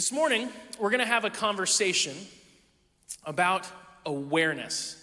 [0.00, 0.48] This morning,
[0.78, 2.16] we're going to have a conversation
[3.26, 3.68] about
[4.06, 4.96] awareness.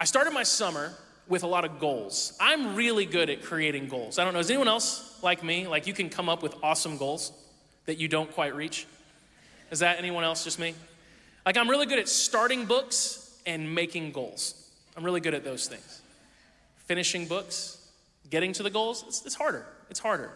[0.00, 0.92] I started my summer
[1.28, 2.36] with a lot of goals.
[2.40, 4.18] I'm really good at creating goals.
[4.18, 5.68] I don't know, is anyone else like me?
[5.68, 7.30] Like you can come up with awesome goals
[7.86, 8.84] that you don't quite reach?
[9.70, 10.74] Is that anyone else, just me?
[11.46, 14.60] Like I'm really good at starting books and making goals.
[14.96, 16.02] I'm really good at those things.
[16.86, 17.78] Finishing books,
[18.28, 19.64] getting to the goals, it's, it's harder.
[19.88, 20.32] It's harder.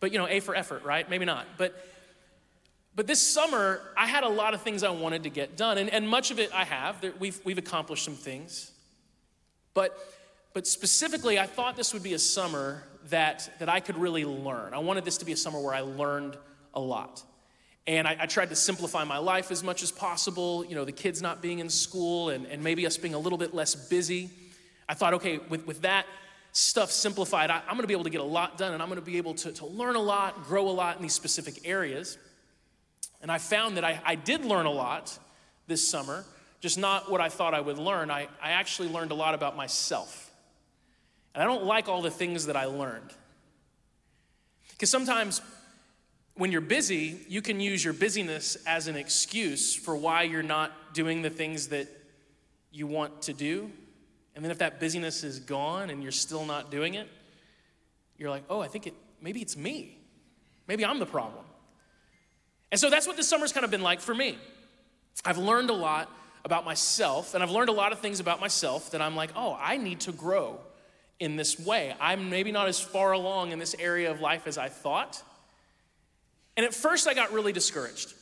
[0.00, 1.08] But you know, A for effort, right?
[1.08, 1.46] Maybe not.
[1.56, 1.86] But
[3.00, 5.88] but this summer, I had a lot of things I wanted to get done, and,
[5.88, 7.02] and much of it I have.
[7.18, 8.72] We've, we've accomplished some things.
[9.72, 9.98] But,
[10.52, 14.74] but specifically, I thought this would be a summer that, that I could really learn.
[14.74, 16.36] I wanted this to be a summer where I learned
[16.74, 17.22] a lot.
[17.86, 20.92] And I, I, tried to simplify my life as much as possible, you know, the
[20.92, 24.28] kids not being in school and, and maybe us being a little bit less busy.
[24.90, 26.04] I thought, okay, with, with that,
[26.52, 29.00] stuff simplified, I, am to be able to get a lot done and I'm to
[29.00, 32.18] be able to, to learn a lot, grow a lot in these specific areas.
[33.22, 35.18] And I found that I, I did learn a lot
[35.66, 36.24] this summer,
[36.60, 38.10] just not what I thought I would learn.
[38.10, 40.30] I, I actually learned a lot about myself.
[41.34, 43.10] And I don't like all the things that I learned.
[44.72, 45.42] Because sometimes
[46.34, 50.94] when you're busy, you can use your busyness as an excuse for why you're not
[50.94, 51.88] doing the things that
[52.72, 53.70] you want to do.
[54.34, 57.08] And then if that busyness is gone and you're still not doing it,
[58.16, 59.98] you're like, oh, I think it, maybe it's me.
[60.66, 61.44] Maybe I'm the problem.
[62.70, 64.38] And so that's what this summer's kind of been like for me.
[65.24, 66.10] I've learned a lot
[66.44, 69.58] about myself, and I've learned a lot of things about myself that I'm like, oh,
[69.60, 70.58] I need to grow
[71.18, 71.94] in this way.
[72.00, 75.22] I'm maybe not as far along in this area of life as I thought.
[76.56, 78.14] And at first, I got really discouraged.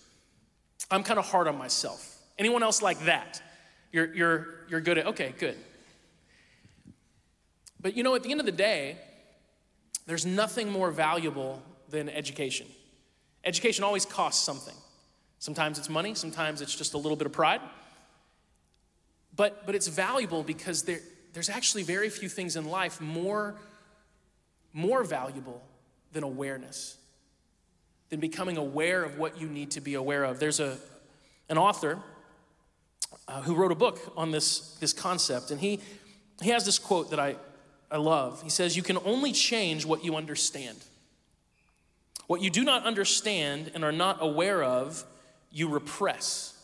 [0.90, 2.16] I'm kind of hard on myself.
[2.38, 3.42] Anyone else like that?
[3.92, 5.56] You're, you're, you're good at, okay, good.
[7.80, 8.96] But you know, at the end of the day,
[10.06, 12.66] there's nothing more valuable than education.
[13.48, 14.74] Education always costs something.
[15.38, 17.62] Sometimes it's money, sometimes it's just a little bit of pride.
[19.34, 21.00] But, but it's valuable because there,
[21.32, 23.54] there's actually very few things in life more,
[24.74, 25.62] more valuable
[26.12, 26.98] than awareness,
[28.10, 30.40] than becoming aware of what you need to be aware of.
[30.40, 30.76] There's a,
[31.48, 31.98] an author
[33.28, 35.80] uh, who wrote a book on this, this concept, and he,
[36.42, 37.36] he has this quote that I,
[37.90, 38.42] I love.
[38.42, 40.76] He says, You can only change what you understand.
[42.28, 45.02] What you do not understand and are not aware of,
[45.50, 46.54] you repress.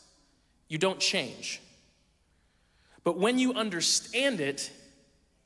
[0.69, 1.61] You don't change.
[3.03, 4.71] But when you understand it,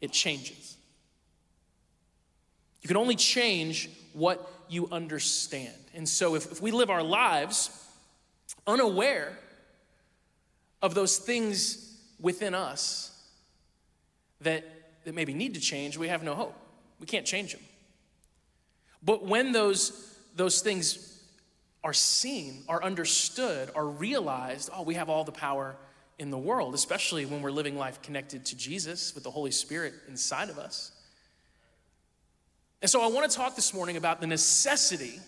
[0.00, 0.76] it changes.
[2.82, 5.74] You can only change what you understand.
[5.94, 7.70] And so if, if we live our lives
[8.66, 9.38] unaware
[10.82, 13.16] of those things within us
[14.40, 14.64] that,
[15.04, 16.56] that maybe need to change, we have no hope.
[16.98, 17.62] We can't change them.
[19.00, 20.07] But when those
[20.38, 21.20] those things
[21.84, 25.76] are seen, are understood, are realized, oh, we have all the power
[26.18, 29.94] in the world, especially when we're living life connected to Jesus with the Holy Spirit
[30.08, 30.92] inside of us.
[32.80, 35.18] And so I want to talk this morning about the necessity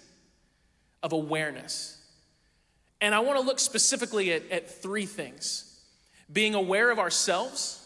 [1.03, 2.00] of awareness.
[3.00, 5.66] And I want to look specifically at, at three things
[6.32, 7.84] being aware of ourselves,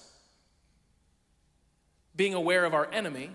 [2.14, 3.30] being aware of our enemy,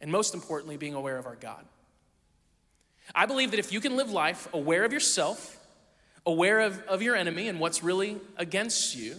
[0.00, 1.64] and most importantly, being aware of our God.
[3.14, 5.58] I believe that if you can live life aware of yourself,
[6.26, 9.16] aware of, of your enemy and what's really against you,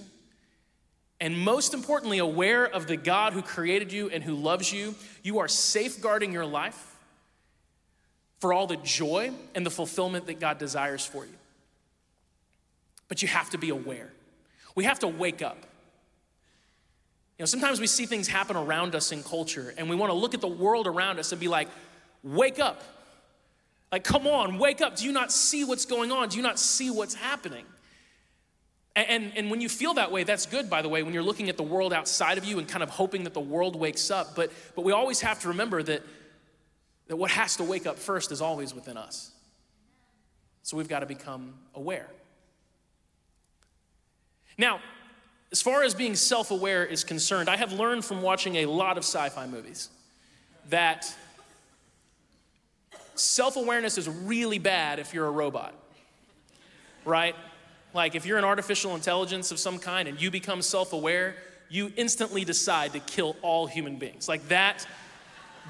[1.20, 5.38] and most importantly, aware of the God who created you and who loves you, you
[5.40, 6.98] are safeguarding your life
[8.40, 11.34] for all the joy and the fulfillment that God desires for you.
[13.08, 14.10] But you have to be aware.
[14.74, 15.58] We have to wake up.
[17.38, 20.18] You know, sometimes we see things happen around us in culture and we want to
[20.18, 21.68] look at the world around us and be like,
[22.24, 22.82] wake up.
[23.92, 24.96] Like, come on, wake up.
[24.96, 26.30] Do you not see what's going on?
[26.30, 27.66] Do you not see what's happening?
[28.96, 31.24] And, and, and, when you feel that way, that's good, by the way, when you're
[31.24, 34.12] looking at the world outside of you and kind of hoping that the world wakes
[34.12, 34.36] up.
[34.36, 36.02] But, but we always have to remember that,
[37.08, 39.32] that what has to wake up first is always within us.
[40.64, 42.08] So we've got to become aware.
[44.58, 44.80] Now,
[45.52, 48.98] as far as being self aware is concerned, I have learned from watching a lot
[48.98, 49.90] of sci fi movies
[50.70, 51.14] that
[53.22, 55.74] self awareness is really bad if you're a robot,
[57.06, 57.36] right?
[57.94, 61.36] Like if you're an artificial intelligence of some kind and you become self aware,
[61.70, 64.28] you instantly decide to kill all human beings.
[64.28, 64.86] Like that,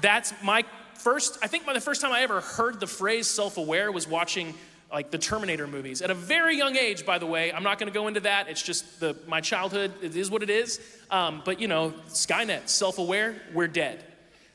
[0.00, 0.64] that's my
[0.94, 4.08] first, I think by the first time I ever heard the phrase self aware was
[4.08, 4.54] watching
[4.92, 6.02] like the Terminator movies.
[6.02, 8.48] At a very young age, by the way, I'm not gonna go into that.
[8.48, 10.80] It's just the, my childhood, it is what it is.
[11.10, 14.04] Um, but you know, Skynet, self aware, we're dead.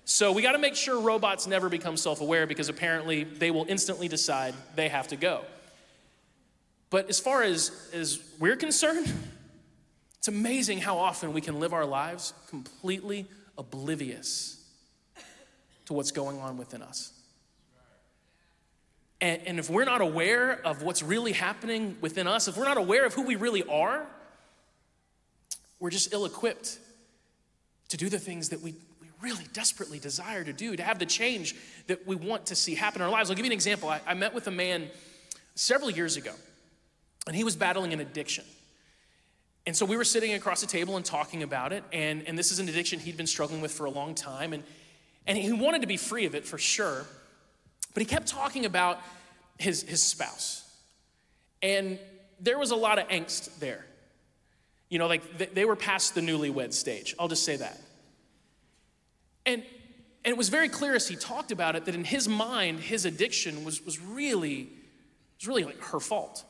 [0.10, 3.66] So we got to make sure robots never become self aware because apparently they will
[3.68, 5.44] instantly decide they have to go.
[6.90, 9.14] But as far as, as we're concerned,
[10.18, 13.26] it's amazing how often we can live our lives completely
[13.58, 14.66] oblivious
[15.88, 17.12] to what's going on within us.
[19.20, 22.78] And, and if we're not aware of what's really happening within us, if we're not
[22.78, 24.08] aware of who we really are,
[25.82, 26.80] we're just ill equipped
[27.90, 28.87] to do the things that we, we
[29.22, 31.56] really desperately desire to do, to have the change
[31.88, 33.30] that we want to see happen in our lives.
[33.30, 33.90] I'll give you an example.
[33.90, 34.88] I, I met with a man
[35.56, 36.34] several years ago,
[37.26, 38.46] and he was battling an addiction.
[39.66, 42.52] And so we were sitting across the table and talking about it, and, and this
[42.52, 44.64] is an addiction he'd been struggling with for a long time, and,
[45.26, 47.06] and he wanted to be free of it for sure,
[47.94, 49.00] but he kept talking about
[49.58, 50.64] his, his spouse.
[51.62, 52.00] And
[52.40, 53.86] there was a lot of angst there.
[54.90, 57.16] You know, like they were past the newlywed stage.
[57.20, 57.82] I'll just say that.
[59.48, 59.64] And,
[60.26, 63.06] and it was very clear as he talked about it that in his mind, his
[63.06, 64.68] addiction was, was really,
[65.40, 66.44] was really like her fault.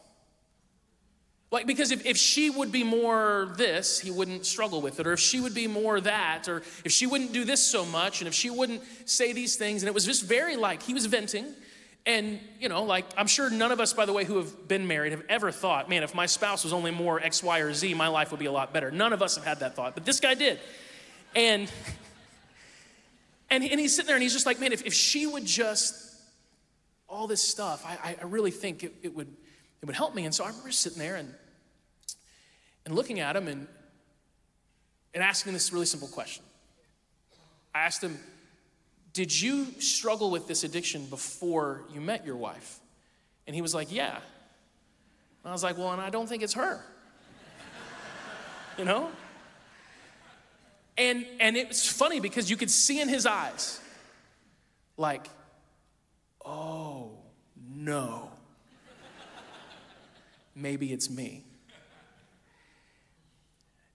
[1.51, 5.07] Like, because if, if she would be more this, he wouldn't struggle with it.
[5.07, 8.19] Or if she would be more that, or if she wouldn't do this so much,
[8.19, 9.83] and if she wouldn't say these things.
[9.83, 11.45] And it was just very like he was venting.
[12.05, 14.87] And, you know, like, I'm sure none of us, by the way, who have been
[14.87, 17.93] married have ever thought, man, if my spouse was only more X, Y, or Z,
[17.93, 18.89] my life would be a lot better.
[18.89, 20.59] None of us have had that thought, but this guy did.
[21.35, 21.71] And,
[23.49, 26.15] and, and he's sitting there and he's just like, man, if, if she would just,
[27.07, 29.27] all this stuff, I, I really think it, it, would,
[29.81, 30.25] it would help me.
[30.25, 31.33] And so I remember sitting there and,
[32.85, 33.67] and looking at him and,
[35.13, 36.43] and asking this really simple question.
[37.73, 38.17] I asked him,
[39.17, 42.79] did you struggle with this addiction before you met your wife?
[43.47, 44.13] And he was like, Yeah.
[44.13, 44.21] And
[45.43, 46.83] I was like, Well, and I don't think it's her.
[48.77, 49.09] you know?
[50.97, 53.79] And and it's funny because you could see in his eyes,
[54.97, 55.29] like,
[56.45, 57.11] oh
[57.69, 58.31] no.
[60.55, 61.43] Maybe it's me.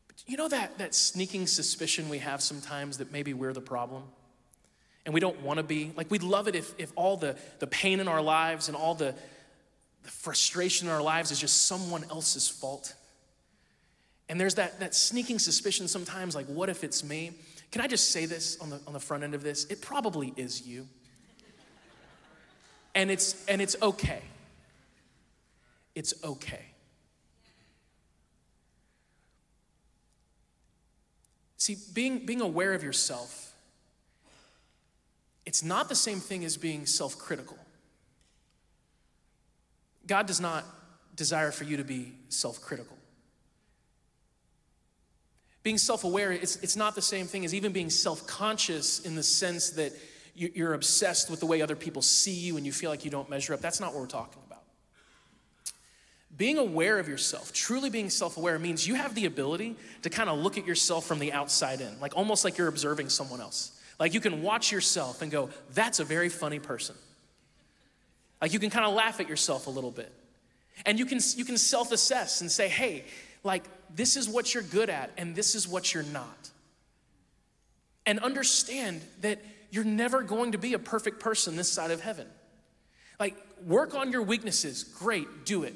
[0.06, 4.04] But you know that, that sneaking suspicion we have sometimes that maybe we're the problem?
[5.04, 5.92] and we don't want to be.
[5.96, 8.94] Like, we'd love it if, if all the, the pain in our lives and all
[8.94, 9.14] the,
[10.02, 12.94] the frustration in our lives is just someone else's fault.
[14.32, 17.32] And there's that, that sneaking suspicion sometimes, like, what if it's me?
[17.70, 19.66] Can I just say this on the, on the front end of this?
[19.66, 20.88] It probably is you.
[22.94, 24.22] And it's, and it's okay.
[25.94, 26.64] It's okay.
[31.58, 33.52] See, being, being aware of yourself
[35.44, 37.58] it's not the same thing as being self critical.
[40.06, 40.64] God does not
[41.16, 42.96] desire for you to be self critical.
[45.62, 49.14] Being self aware, it's, it's not the same thing as even being self conscious in
[49.14, 49.92] the sense that
[50.34, 53.28] you're obsessed with the way other people see you and you feel like you don't
[53.28, 53.60] measure up.
[53.60, 54.62] That's not what we're talking about.
[56.34, 60.30] Being aware of yourself, truly being self aware, means you have the ability to kind
[60.30, 63.78] of look at yourself from the outside in, like almost like you're observing someone else.
[64.00, 66.96] Like you can watch yourself and go, that's a very funny person.
[68.40, 70.10] Like you can kind of laugh at yourself a little bit.
[70.86, 73.04] And you can, you can self assess and say, hey,
[73.44, 76.50] like this is what you're good at and this is what you're not.
[78.06, 79.40] And understand that
[79.70, 82.26] you're never going to be a perfect person this side of heaven.
[83.18, 85.74] Like, work on your weaknesses, great, do it.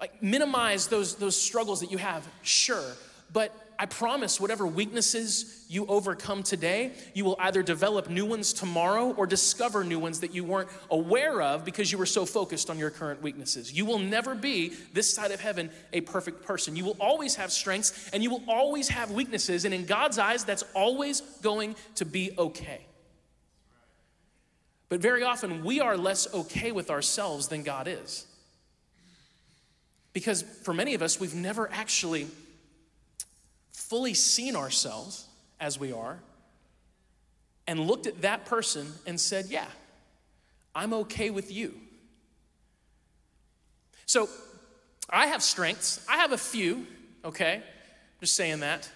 [0.00, 2.92] Like, minimize those, those struggles that you have, sure,
[3.32, 9.12] but I promise, whatever weaknesses you overcome today, you will either develop new ones tomorrow
[9.12, 12.78] or discover new ones that you weren't aware of because you were so focused on
[12.78, 13.72] your current weaknesses.
[13.72, 16.74] You will never be, this side of heaven, a perfect person.
[16.74, 19.64] You will always have strengths and you will always have weaknesses.
[19.64, 22.80] And in God's eyes, that's always going to be okay.
[24.88, 28.26] But very often, we are less okay with ourselves than God is.
[30.12, 32.26] Because for many of us, we've never actually
[33.88, 35.26] fully seen ourselves
[35.60, 36.18] as we are
[37.66, 39.66] and looked at that person and said, Yeah,
[40.74, 41.74] I'm okay with you.
[44.06, 44.28] So
[45.10, 46.04] I have strengths.
[46.08, 46.86] I have a few,
[47.24, 47.62] okay?
[48.20, 48.90] Just saying that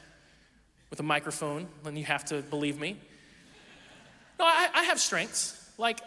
[0.90, 2.96] with a microphone, then you have to believe me.
[4.38, 5.58] No, I, I have strengths.
[5.78, 6.00] Like,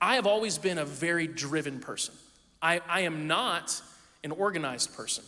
[0.00, 2.14] I have always been a very driven person.
[2.60, 3.80] I, I am not
[4.22, 5.24] an organized person.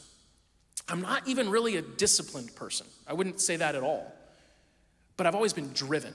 [0.90, 2.86] I'm not even really a disciplined person.
[3.06, 4.12] I wouldn't say that at all.
[5.16, 6.12] But I've always been driven.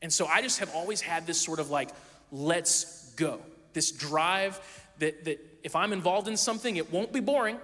[0.00, 1.90] And so I just have always had this sort of like,
[2.30, 3.40] let's go.
[3.74, 4.58] This drive
[4.98, 7.58] that, that if I'm involved in something, it won't be boring,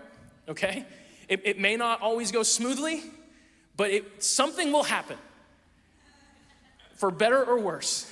[0.49, 0.85] okay?
[1.29, 3.03] It, it may not always go smoothly,
[3.77, 5.17] but it, something will happen.
[6.99, 8.11] for better or worse.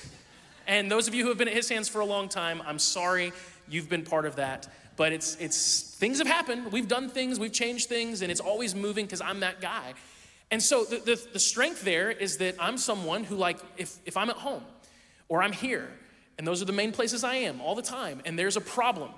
[0.65, 2.79] And those of you who have been at his hands for a long time, I'm
[2.79, 3.33] sorry
[3.69, 4.67] you've been part of that.
[4.97, 6.71] But it's, it's things have happened.
[6.71, 9.93] We've done things, we've changed things, and it's always moving because I'm that guy.
[10.51, 14.17] And so the, the, the strength there is that I'm someone who, like, if, if
[14.17, 14.63] I'm at home
[15.29, 15.87] or I'm here,
[16.37, 19.11] and those are the main places I am all the time, and there's a problem,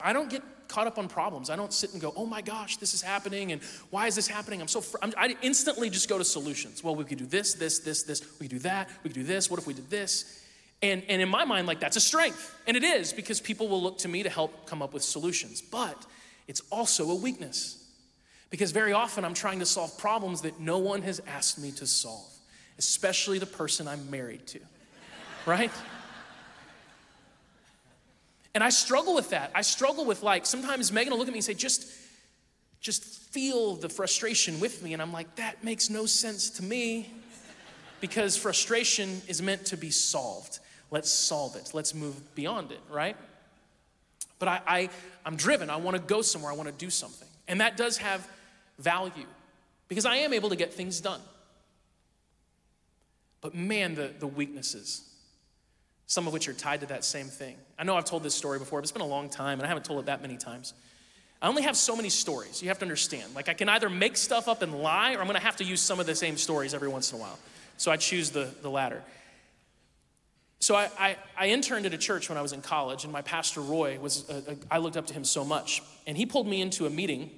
[0.00, 1.50] I don't get caught up on problems.
[1.50, 4.26] I don't sit and go, oh my gosh, this is happening, and why is this
[4.26, 4.60] happening?
[4.60, 4.98] I'm so, fr-.
[5.02, 6.82] I'm, I instantly just go to solutions.
[6.84, 9.24] Well, we could do this, this, this, this, we could do that, we could do
[9.24, 10.43] this, what if we did this?
[10.84, 12.54] And, and in my mind, like that's a strength.
[12.66, 15.62] And it is because people will look to me to help come up with solutions.
[15.62, 16.04] But
[16.46, 17.82] it's also a weakness.
[18.50, 21.86] Because very often I'm trying to solve problems that no one has asked me to
[21.86, 22.30] solve,
[22.78, 24.60] especially the person I'm married to,
[25.46, 25.70] right?
[28.54, 29.52] And I struggle with that.
[29.54, 31.90] I struggle with like, sometimes Megan will look at me and say, just,
[32.82, 34.92] just feel the frustration with me.
[34.92, 37.10] And I'm like, that makes no sense to me
[38.02, 40.58] because frustration is meant to be solved.
[40.94, 41.72] Let's solve it.
[41.74, 43.16] Let's move beyond it, right?
[44.38, 44.88] But I, I,
[45.26, 45.68] I'm driven.
[45.68, 46.52] I want to go somewhere.
[46.52, 47.26] I want to do something.
[47.48, 48.24] And that does have
[48.78, 49.26] value
[49.88, 51.20] because I am able to get things done.
[53.40, 55.02] But man, the, the weaknesses,
[56.06, 57.56] some of which are tied to that same thing.
[57.76, 59.66] I know I've told this story before, but it's been a long time and I
[59.66, 60.74] haven't told it that many times.
[61.42, 62.62] I only have so many stories.
[62.62, 63.34] You have to understand.
[63.34, 65.80] Like, I can either make stuff up and lie, or I'm gonna have to use
[65.80, 67.38] some of the same stories every once in a while.
[67.78, 69.02] So I choose the, the latter.
[70.64, 73.20] So I, I, I interned at a church when I was in college, and my
[73.20, 75.82] pastor Roy was, a, a, I looked up to him so much.
[76.06, 77.30] And he pulled me into a meeting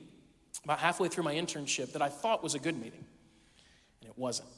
[0.63, 3.05] about halfway through my internship that I thought was a good meeting,
[4.01, 4.49] and it wasn't.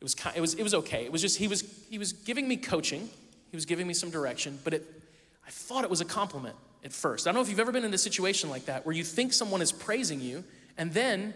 [0.00, 1.04] It was, it was, it was okay.
[1.04, 3.10] It was just, he was, he was giving me coaching,
[3.50, 5.02] he was giving me some direction, but it,
[5.46, 7.26] I thought it was a compliment at first.
[7.26, 9.34] I don't know if you've ever been in a situation like that where you think
[9.34, 10.44] someone is praising you,
[10.78, 11.34] and then,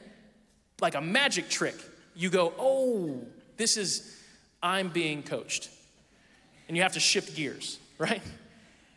[0.81, 1.77] like a magic trick,
[2.17, 3.27] you go, oh,
[3.59, 4.17] this is,
[4.63, 5.69] I'm being coached.
[6.69, 8.23] And you have to shift gears, right?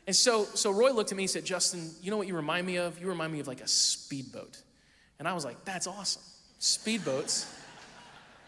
[0.08, 2.68] And so, so Roy looked at me and said, Justin, you know what you remind
[2.68, 3.00] me of?
[3.00, 4.62] You remind me of like a speedboat.
[5.20, 6.22] And I was like, that's awesome.
[6.60, 7.46] Speedboats.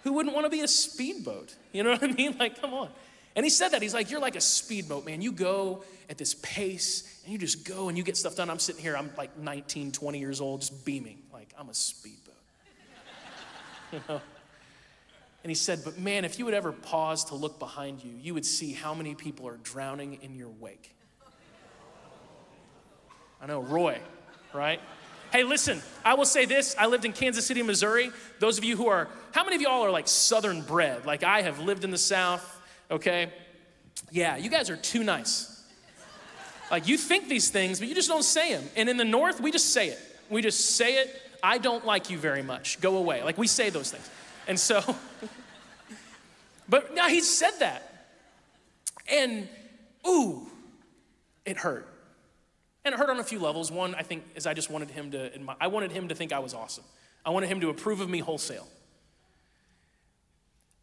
[0.03, 1.55] Who wouldn't want to be a speedboat?
[1.71, 2.35] You know what I mean?
[2.39, 2.89] Like, come on.
[3.35, 3.81] And he said that.
[3.81, 5.21] He's like, You're like a speedboat, man.
[5.21, 8.49] You go at this pace and you just go and you get stuff done.
[8.49, 11.19] I'm sitting here, I'm like 19, 20 years old, just beaming.
[11.31, 12.35] Like, I'm a speedboat.
[13.93, 14.21] you know?
[15.43, 18.33] And he said, But man, if you would ever pause to look behind you, you
[18.33, 20.95] would see how many people are drowning in your wake.
[23.41, 23.99] I know, Roy,
[24.53, 24.79] right?
[25.31, 26.75] Hey, listen, I will say this.
[26.77, 28.11] I lived in Kansas City, Missouri.
[28.39, 31.05] Those of you who are, how many of y'all are like Southern bred?
[31.05, 33.31] Like I have lived in the South, okay?
[34.11, 35.49] Yeah, you guys are too nice.
[36.71, 38.63] Like you think these things, but you just don't say them.
[38.75, 39.99] And in the North, we just say it.
[40.29, 41.21] We just say it.
[41.41, 42.79] I don't like you very much.
[42.79, 43.23] Go away.
[43.23, 44.09] Like we say those things.
[44.47, 44.81] And so,
[46.67, 48.07] but now he said that.
[49.11, 49.47] And
[50.07, 50.47] ooh,
[51.45, 51.87] it hurt.
[52.85, 53.71] And it hurt on a few levels.
[53.71, 56.39] One, I think, is I just wanted him to, I wanted him to think I
[56.39, 56.83] was awesome.
[57.25, 58.67] I wanted him to approve of me wholesale.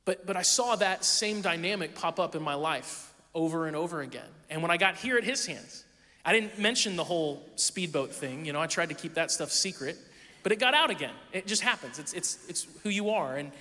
[0.07, 4.01] But, but I saw that same dynamic pop up in my life over and over
[4.01, 4.29] again.
[4.49, 5.85] And when I got here at his hands,
[6.25, 8.45] I didn't mention the whole speedboat thing.
[8.45, 9.97] You know, I tried to keep that stuff secret,
[10.43, 11.15] but it got out again.
[11.33, 11.99] It just happens.
[11.99, 13.37] It's, it's, it's who you are.
[13.37, 13.53] And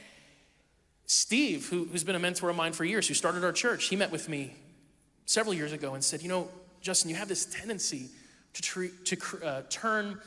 [1.06, 3.96] Steve, who, who's been a mentor of mine for years, who started our church, he
[3.96, 4.54] met with me
[5.26, 6.50] several years ago and said, You know,
[6.82, 8.10] Justin, you have this tendency
[8.54, 10.20] to, treat, to uh, turn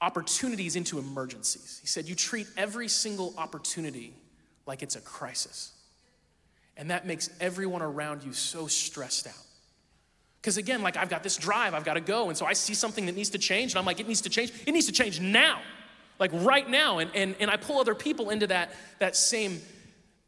[0.00, 1.78] opportunities into emergencies.
[1.80, 4.14] He said, You treat every single opportunity
[4.66, 5.72] like it's a crisis.
[6.76, 9.34] And that makes everyone around you so stressed out.
[10.46, 12.28] Because again, like I've got this drive, I've got to go.
[12.28, 14.30] And so I see something that needs to change, and I'm like, it needs to
[14.30, 14.52] change.
[14.64, 15.60] It needs to change now,
[16.20, 16.98] like right now.
[16.98, 19.60] And, and, and I pull other people into that, that same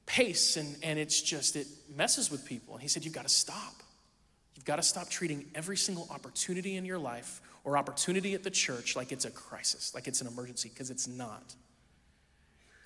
[0.06, 2.74] pace, and, and it's just, it messes with people.
[2.74, 3.74] And he said, You've got to stop.
[4.56, 8.50] You've got to stop treating every single opportunity in your life or opportunity at the
[8.50, 11.54] church like it's a crisis, like it's an emergency, because it's not.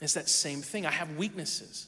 [0.03, 0.85] It's that same thing.
[0.85, 1.87] I have weaknesses.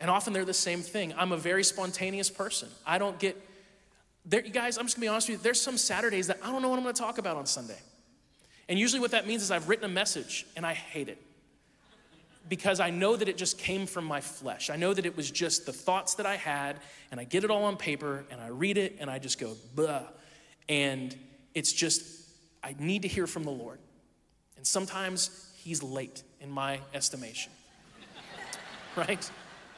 [0.00, 1.14] And often they're the same thing.
[1.16, 2.68] I'm a very spontaneous person.
[2.84, 3.36] I don't get,
[4.24, 6.52] there, you guys, I'm just gonna be honest with you, there's some Saturdays that I
[6.52, 7.78] don't know what I'm gonna talk about on Sunday.
[8.68, 11.18] And usually what that means is I've written a message and I hate it
[12.48, 14.70] because I know that it just came from my flesh.
[14.70, 16.76] I know that it was just the thoughts that I had,
[17.10, 19.54] and I get it all on paper, and I read it, and I just go,
[19.74, 20.02] blah.
[20.68, 21.16] And
[21.54, 22.02] it's just,
[22.62, 23.78] I need to hear from the Lord.
[24.56, 27.52] And sometimes He's late in my estimation,
[28.96, 29.30] right?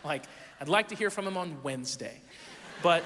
[0.04, 0.22] Like,
[0.60, 2.20] I'd like to hear from Him on Wednesday,
[2.82, 3.02] but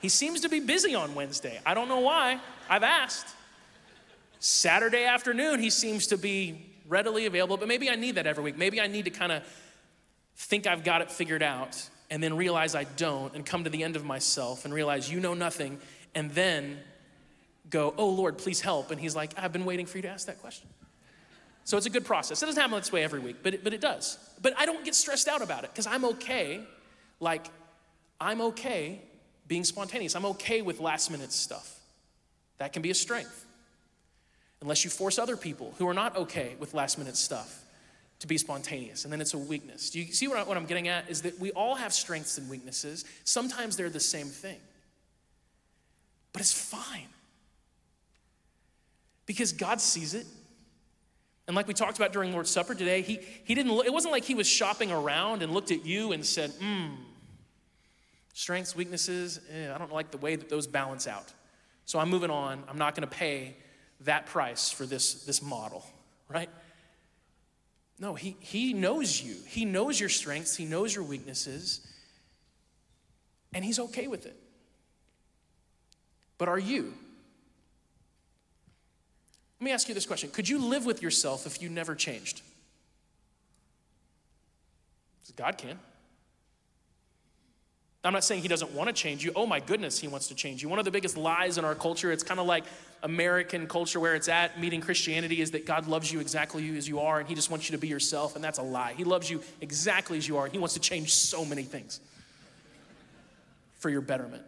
[0.00, 1.60] He seems to be busy on Wednesday.
[1.64, 2.40] I don't know why.
[2.68, 3.26] I've asked.
[4.38, 8.56] Saturday afternoon, He seems to be readily available, but maybe I need that every week.
[8.56, 9.42] Maybe I need to kind of
[10.36, 13.82] think I've got it figured out, and then realize I don't, and come to the
[13.82, 15.78] end of myself and realize you know nothing,
[16.14, 16.78] and then
[17.70, 18.90] go, Oh Lord, please help.
[18.90, 20.68] And He's like, I've been waiting for you to ask that question.
[21.64, 22.40] So it's a good process.
[22.42, 24.18] It doesn't happen this way every week, but it, but it does.
[24.40, 26.60] But I don't get stressed out about it because I'm okay.
[27.18, 27.48] Like,
[28.20, 29.00] I'm okay
[29.48, 30.14] being spontaneous.
[30.14, 31.78] I'm okay with last minute stuff.
[32.58, 33.44] That can be a strength.
[34.62, 37.62] Unless you force other people who are not okay with last minute stuff
[38.20, 39.90] to be spontaneous, and then it's a weakness.
[39.90, 41.10] Do you see what, I, what I'm getting at?
[41.10, 43.04] Is that we all have strengths and weaknesses.
[43.24, 44.56] Sometimes they're the same thing,
[46.32, 47.08] but it's fine
[49.26, 50.26] because God sees it.
[51.46, 54.24] And like we talked about during Lord's Supper today, he, he didn't, it wasn't like
[54.24, 56.86] he was shopping around and looked at you and said, hmm,
[58.36, 61.32] strengths, weaknesses, eh, I don't like the way that those balance out.
[61.86, 62.62] So I'm moving on.
[62.68, 63.56] I'm not going to pay
[64.00, 65.86] that price for this, this model,
[66.28, 66.50] right?
[67.98, 69.36] No, he, he knows you.
[69.46, 71.80] He knows your strengths, He knows your weaknesses,
[73.54, 74.36] and He's okay with it.
[76.36, 76.92] But are you?
[79.58, 82.42] Let me ask you this question Could you live with yourself if you never changed?
[85.36, 85.78] God can.
[88.06, 89.32] I'm not saying he doesn't want to change you.
[89.34, 90.68] Oh my goodness, he wants to change you.
[90.68, 92.64] One of the biggest lies in our culture, it's kind of like
[93.02, 97.00] American culture where it's at, meeting Christianity, is that God loves you exactly as you
[97.00, 98.94] are and he just wants you to be yourself, and that's a lie.
[98.96, 102.00] He loves you exactly as you are, and he wants to change so many things
[103.78, 104.42] for your betterment.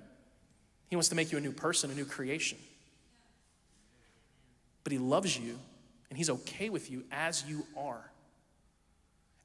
[0.88, 2.59] He wants to make you a new person, a new creation.
[4.85, 5.59] But he loves you,
[6.09, 8.11] and he's okay with you as you are.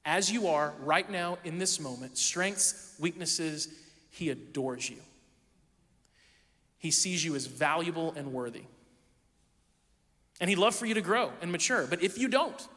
[0.05, 3.69] As you are right now in this moment, strengths, weaknesses,
[4.13, 4.97] he adores you.
[6.77, 8.61] He sees you as valuable and worthy.
[10.39, 11.87] And He'd love for you to grow and mature.
[11.89, 12.67] But if you don't,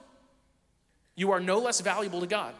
[1.14, 2.54] you are no less valuable to God.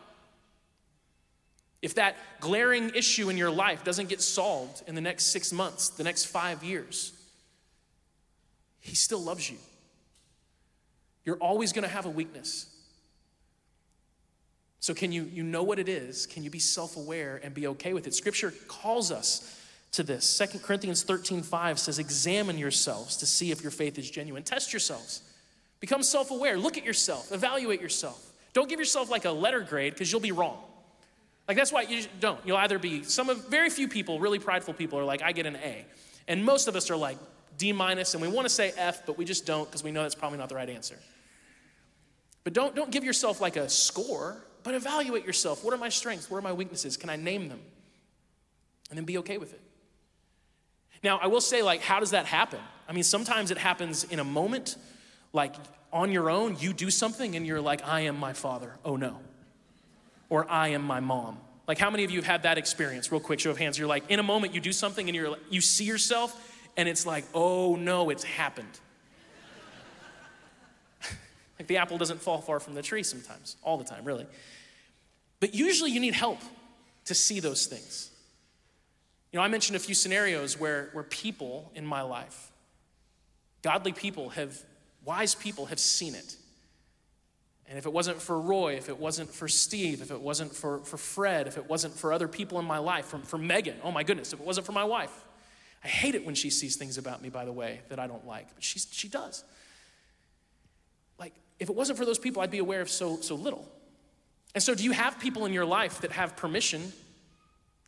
[1.81, 5.89] If that glaring issue in your life doesn't get solved in the next six months,
[5.89, 7.13] the next five years,
[8.81, 9.57] He still loves you.
[11.25, 12.67] You're always going to have a weakness.
[14.81, 16.27] So, can you, you know what it is?
[16.27, 18.15] Can you be self aware and be okay with it?
[18.15, 19.61] Scripture calls us
[19.93, 20.39] to this.
[20.39, 24.43] 2 Corinthians 13 5 says, Examine yourselves to see if your faith is genuine.
[24.43, 25.23] Test yourselves.
[25.81, 26.57] Become self aware.
[26.57, 27.33] Look at yourself.
[27.33, 28.33] Evaluate yourself.
[28.53, 30.59] Don't give yourself like a letter grade because you'll be wrong.
[31.49, 32.41] Like, that's why you don't.
[32.45, 35.47] You'll either be, some of, very few people, really prideful people, are like, I get
[35.47, 35.85] an A.
[36.27, 37.19] And most of us are like
[37.57, 40.03] D minus, and we want to say F, but we just don't because we know
[40.03, 40.99] that's probably not the right answer.
[42.45, 44.45] But don't, don't give yourself like a score.
[44.67, 45.63] But evaluate yourself.
[45.63, 46.29] What are my strengths?
[46.29, 46.97] What are my weaknesses?
[46.97, 47.61] Can I name them?
[48.91, 49.61] And then be okay with it.
[51.05, 52.59] Now, I will say, like, how does that happen?
[52.89, 54.75] I mean, sometimes it happens in a moment,
[55.33, 55.55] like
[55.93, 58.73] on your own, you do something and you're like, I am my father.
[58.85, 59.21] Oh no.
[60.31, 61.39] Or I am my mom.
[61.69, 63.13] Like, how many of you have had that experience?
[63.13, 63.79] Real quick, show of hands.
[63.79, 66.35] You're like, in a moment, you do something and you're like, you see yourself
[66.77, 68.81] and it's like, oh no, it's happened.
[71.57, 74.27] like the apple doesn't fall far from the tree sometimes, all the time, really.
[75.41, 76.41] But usually you need help
[77.07, 78.11] to see those things.
[79.33, 82.51] You know, I mentioned a few scenarios where, where people in my life,
[83.63, 84.59] godly people have,
[85.05, 86.37] wise people have seen it.
[87.69, 90.79] And if it wasn't for Roy, if it wasn't for Steve, if it wasn't for,
[90.79, 93.91] for Fred, if it wasn't for other people in my life, from, for Megan, oh
[93.91, 95.13] my goodness, if it wasn't for my wife.
[95.83, 98.27] I hate it when she sees things about me, by the way, that I don't
[98.27, 99.45] like, but she, she does.
[101.19, 103.69] Like, if it wasn't for those people, I'd be aware of so, so little.
[104.57, 106.91] And so, do you have people in your life that have permission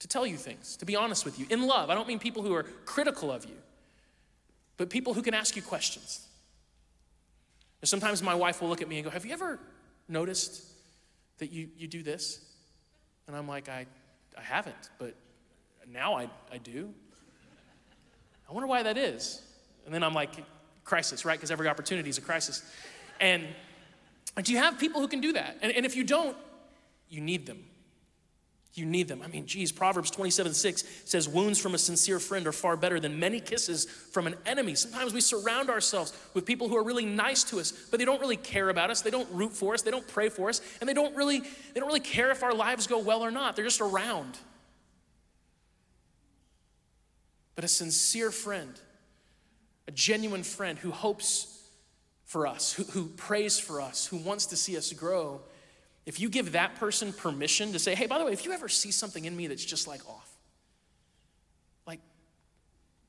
[0.00, 1.88] to tell you things, to be honest with you, in love?
[1.88, 3.54] I don't mean people who are critical of you,
[4.76, 6.28] but people who can ask you questions.
[7.81, 9.59] And sometimes my wife will look at me and go, Have you ever
[10.11, 10.62] noticed
[11.38, 12.38] that you, you do this?
[13.28, 13.87] And I'm like, I,
[14.37, 15.14] I haven't, but
[15.90, 16.92] now I, I do.
[18.46, 19.40] I wonder why that is.
[19.87, 20.33] And then I'm like,
[20.85, 21.38] crisis, right?
[21.38, 22.62] Because every opportunity is a crisis.
[23.20, 23.46] And
[24.42, 25.57] do you have people who can do that?
[25.62, 26.37] And, and if you don't,
[27.09, 27.64] you need them.
[28.75, 29.23] You need them.
[29.23, 33.01] I mean, geez, Proverbs 27 6 says, Wounds from a sincere friend are far better
[33.01, 34.75] than many kisses from an enemy.
[34.75, 38.21] Sometimes we surround ourselves with people who are really nice to us, but they don't
[38.21, 39.01] really care about us.
[39.01, 39.83] They don't root for us.
[39.83, 40.61] They don't pray for us.
[40.81, 43.57] And they don't really, they don't really care if our lives go well or not.
[43.57, 44.38] They're just around.
[47.57, 48.81] But a sincere friend,
[49.88, 51.59] a genuine friend who hopes
[52.25, 55.40] for us, who, who prays for us, who wants to see us grow,
[56.09, 58.66] if you give that person permission to say, hey, by the way, if you ever
[58.66, 60.31] see something in me that's just like off,
[61.87, 62.01] like,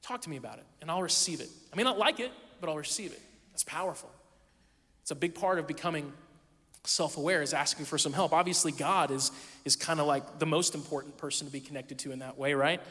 [0.02, 1.48] talk to me about it and I'll receive it.
[1.72, 3.22] I may not like it, but I'll receive it.
[3.54, 4.12] That's powerful.
[5.02, 6.12] It's a big part of becoming
[6.84, 8.34] self aware, is asking for some help.
[8.34, 9.32] Obviously, God is,
[9.64, 12.54] is kind of like the most important person to be connected to in that way,
[12.54, 12.82] right?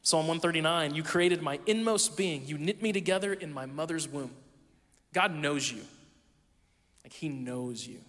[0.00, 4.30] Psalm 139 You created my inmost being, you knit me together in my mother's womb.
[5.12, 5.82] God knows you.
[7.04, 8.00] Like, He knows you.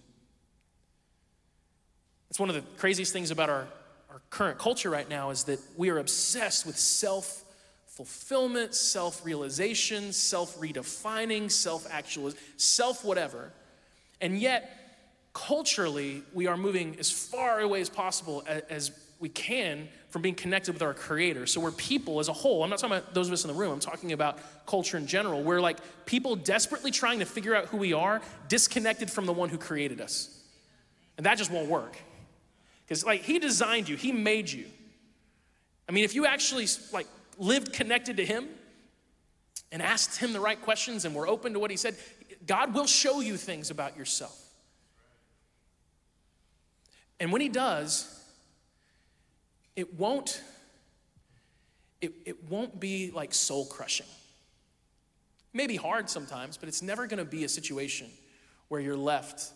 [2.32, 3.66] It's one of the craziest things about our,
[4.08, 7.44] our current culture right now is that we are obsessed with self
[7.86, 13.52] fulfillment, self realization, self redefining, self actual, self whatever.
[14.22, 20.22] And yet, culturally, we are moving as far away as possible as we can from
[20.22, 21.46] being connected with our creator.
[21.46, 22.64] So we're people as a whole.
[22.64, 25.06] I'm not talking about those of us in the room, I'm talking about culture in
[25.06, 25.42] general.
[25.42, 29.50] We're like people desperately trying to figure out who we are, disconnected from the one
[29.50, 30.40] who created us.
[31.18, 31.98] And that just won't work.
[32.92, 34.66] Because like he designed you, he made you.
[35.88, 37.06] I mean, if you actually like
[37.38, 38.46] lived connected to him
[39.72, 41.96] and asked him the right questions and were open to what he said,
[42.46, 44.38] God will show you things about yourself.
[47.18, 48.22] And when he does,
[49.74, 50.42] it won't
[52.02, 54.06] it, it won't be like soul crushing
[55.54, 58.10] maybe hard sometimes but it's never going to be a situation
[58.68, 59.50] where you're left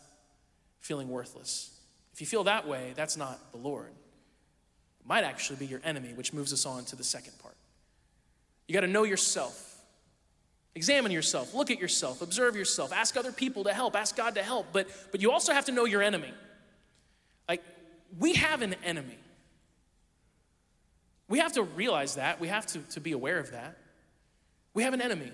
[0.80, 1.75] feeling worthless
[2.16, 6.12] if you feel that way that's not the lord it might actually be your enemy
[6.14, 7.54] which moves us on to the second part
[8.66, 9.76] you got to know yourself
[10.74, 14.42] examine yourself look at yourself observe yourself ask other people to help ask god to
[14.42, 16.32] help but but you also have to know your enemy
[17.48, 17.62] like
[18.18, 19.18] we have an enemy
[21.28, 22.40] we have to realize that.
[22.40, 23.76] We have to, to be aware of that.
[24.74, 25.32] We have an enemy.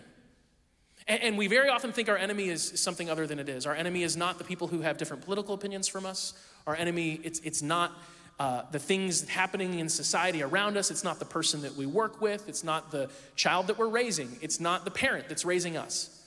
[1.06, 3.66] And, and we very often think our enemy is something other than it is.
[3.66, 6.34] Our enemy is not the people who have different political opinions from us.
[6.66, 7.92] Our enemy, it's, it's not
[8.38, 10.90] uh, the things happening in society around us.
[10.90, 12.48] It's not the person that we work with.
[12.48, 14.36] It's not the child that we're raising.
[14.40, 16.18] It's not the parent that's raising us.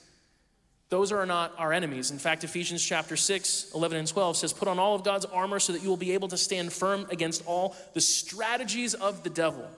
[0.88, 2.12] Those are not our enemies.
[2.12, 5.58] In fact, Ephesians chapter 6, 11 and 12 says, Put on all of God's armor
[5.58, 9.30] so that you will be able to stand firm against all the strategies of the
[9.30, 9.68] devil.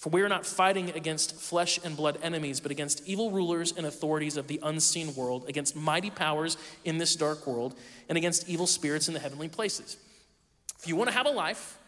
[0.00, 3.84] For we are not fighting against flesh and blood enemies, but against evil rulers and
[3.84, 7.74] authorities of the unseen world, against mighty powers in this dark world,
[8.08, 9.98] and against evil spirits in the heavenly places.
[10.78, 11.78] If you want to have a life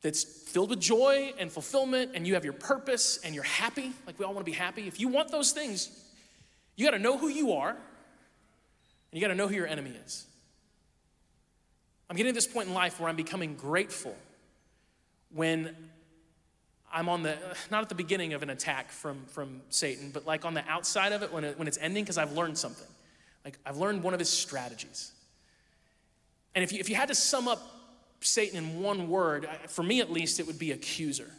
[0.00, 4.18] that's filled with joy and fulfillment, and you have your purpose and you're happy, like
[4.18, 5.90] we all want to be happy, if you want those things,
[6.74, 7.78] you got to know who you are, and
[9.12, 10.24] you got to know who your enemy is.
[12.08, 14.16] I'm getting to this point in life where I'm becoming grateful
[15.34, 15.76] when
[16.96, 17.36] I'm on the,
[17.70, 21.12] not at the beginning of an attack from, from Satan, but like on the outside
[21.12, 22.86] of it when, it, when it's ending, because I've learned something.
[23.44, 25.12] Like I've learned one of his strategies.
[26.54, 27.60] And if you, if you had to sum up
[28.22, 31.30] Satan in one word, for me at least, it would be accuser.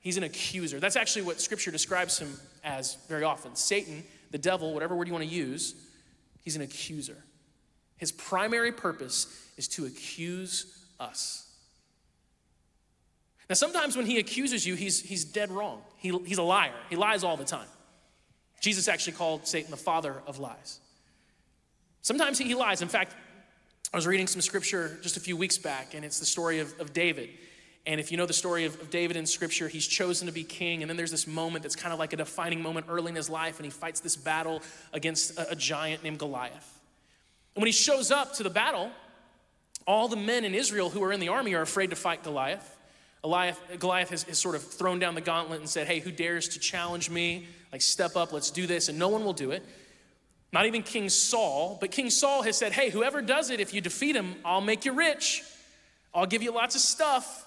[0.00, 0.78] He's an accuser.
[0.78, 3.56] That's actually what scripture describes him as very often.
[3.56, 5.74] Satan, the devil, whatever word you want to use,
[6.42, 7.16] he's an accuser.
[7.96, 11.47] His primary purpose is to accuse us.
[13.48, 15.80] Now, sometimes when he accuses you, he's, he's dead wrong.
[15.96, 16.74] He, he's a liar.
[16.90, 17.66] He lies all the time.
[18.60, 20.80] Jesus actually called Satan the father of lies.
[22.02, 22.82] Sometimes he, he lies.
[22.82, 23.14] In fact,
[23.92, 26.78] I was reading some scripture just a few weeks back, and it's the story of,
[26.78, 27.30] of David.
[27.86, 30.44] And if you know the story of, of, David in scripture, he's chosen to be
[30.44, 30.82] king.
[30.82, 33.30] And then there's this moment that's kind of like a defining moment early in his
[33.30, 36.80] life, and he fights this battle against a, a giant named Goliath.
[37.54, 38.90] And when he shows up to the battle,
[39.86, 42.77] all the men in Israel who are in the army are afraid to fight Goliath.
[43.22, 46.48] Goliath, Goliath has, has, sort of thrown down the gauntlet and said, Hey, who dares
[46.50, 47.46] to challenge me?
[47.72, 48.88] Like, step up, let's do this.
[48.88, 49.64] And no one will do it.
[50.52, 53.80] Not even King Saul, but King Saul has said, Hey, whoever does it, if you
[53.80, 55.42] defeat him, I'll make you rich.
[56.14, 57.46] I'll give you lots of stuff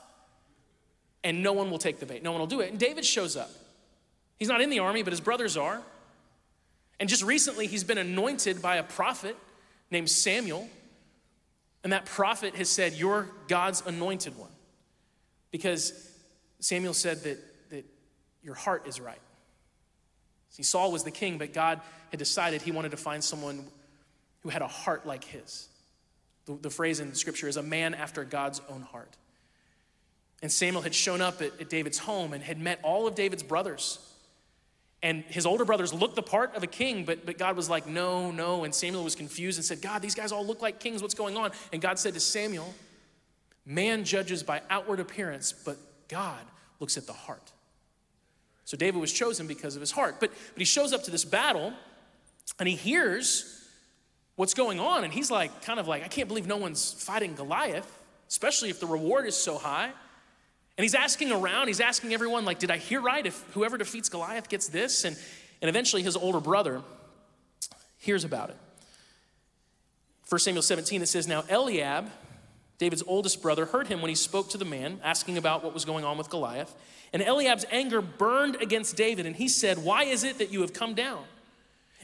[1.23, 2.23] and no one will take the bait.
[2.23, 2.71] No one will do it.
[2.71, 3.49] And David shows up.
[4.39, 5.81] He's not in the army, but his brothers are.
[6.99, 9.35] And just recently, he's been anointed by a prophet
[9.89, 10.67] named Samuel.
[11.83, 14.50] And that prophet has said, You're God's anointed one.
[15.51, 16.09] Because
[16.59, 17.85] Samuel said that, that
[18.41, 19.21] your heart is right.
[20.49, 23.65] See, Saul was the king, but God had decided he wanted to find someone
[24.41, 25.67] who had a heart like his.
[26.45, 29.15] The, the phrase in scripture is a man after God's own heart.
[30.41, 33.43] And Samuel had shown up at, at David's home and had met all of David's
[33.43, 33.99] brothers.
[35.03, 37.87] And his older brothers looked the part of a king, but, but God was like,
[37.87, 38.63] no, no.
[38.63, 41.01] And Samuel was confused and said, God, these guys all look like kings.
[41.01, 41.51] What's going on?
[41.71, 42.73] And God said to Samuel,
[43.65, 46.41] Man judges by outward appearance, but God
[46.79, 47.51] looks at the heart.
[48.65, 50.17] So David was chosen because of his heart.
[50.19, 51.73] But, but he shows up to this battle
[52.59, 53.67] and he hears
[54.35, 55.03] what's going on.
[55.03, 58.79] And he's like, kind of like, I can't believe no one's fighting Goliath, especially if
[58.79, 59.91] the reward is so high.
[60.77, 63.25] And he's asking around, he's asking everyone, like, did I hear right?
[63.25, 65.05] If whoever defeats Goliath gets this?
[65.05, 65.17] And,
[65.61, 66.81] and eventually his older brother
[67.97, 68.57] hears about it.
[70.29, 72.09] 1 Samuel 17, it says, Now Eliab,
[72.81, 75.85] David's oldest brother, heard him when he spoke to the man, asking about what was
[75.85, 76.73] going on with Goliath.
[77.13, 80.73] And Eliab's anger burned against David, and he said, Why is it that you have
[80.73, 81.23] come down?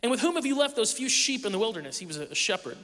[0.04, 1.98] And with whom have you left those few sheep in the wilderness?
[1.98, 2.78] He was a shepherd.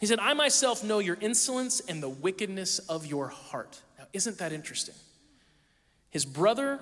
[0.00, 3.78] He said, I myself know your insolence and the wickedness of your heart.
[3.98, 4.94] Now, isn't that interesting?
[6.08, 6.80] His brother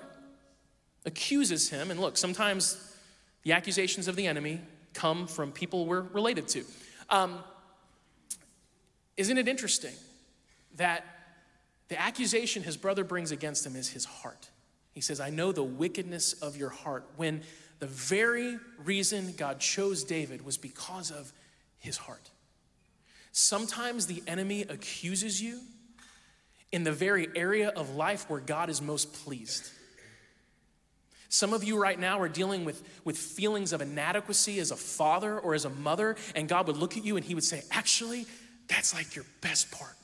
[1.05, 2.95] accuses him, and look, sometimes
[3.43, 4.61] the accusations of the enemy
[4.93, 6.63] come from people we're related to.
[7.09, 7.39] Um,
[9.17, 9.91] isn't it interesting
[10.75, 11.05] that
[11.87, 14.49] the accusation his brother brings against him is his heart?
[14.91, 17.05] He says, I know the wickedness of your heart.
[17.17, 17.41] When
[17.79, 21.33] the very reason God chose David was because of
[21.77, 22.29] his heart.
[23.31, 25.59] Sometimes the enemy accuses you
[26.71, 29.69] in the very area of life where God is most pleased.
[31.27, 35.37] Some of you right now are dealing with, with feelings of inadequacy as a father
[35.37, 38.25] or as a mother, and God would look at you and He would say, Actually,
[38.69, 39.95] that's like your best part.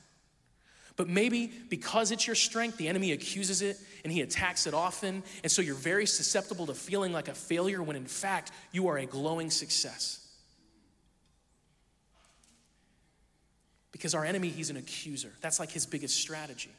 [0.96, 5.22] But maybe because it's your strength, the enemy accuses it and he attacks it often.
[5.42, 8.98] And so you're very susceptible to feeling like a failure when in fact you are
[8.98, 10.18] a glowing success.
[13.92, 15.32] Because our enemy, he's an accuser.
[15.40, 16.72] That's like his biggest strategy.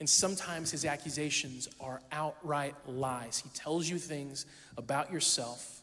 [0.00, 3.38] And sometimes his accusations are outright lies.
[3.38, 4.44] He tells you things
[4.76, 5.82] about yourself,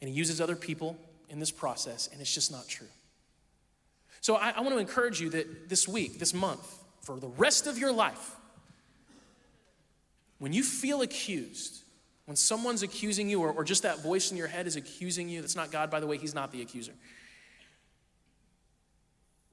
[0.00, 2.88] and he uses other people in this process, and it's just not true.
[4.24, 6.66] So I, I want to encourage you that this week, this month,
[7.02, 8.36] for the rest of your life,
[10.38, 11.82] when you feel accused,
[12.24, 15.42] when someone's accusing you, or, or just that voice in your head is accusing you,
[15.42, 16.92] that's not God, by the way, he's not the accuser.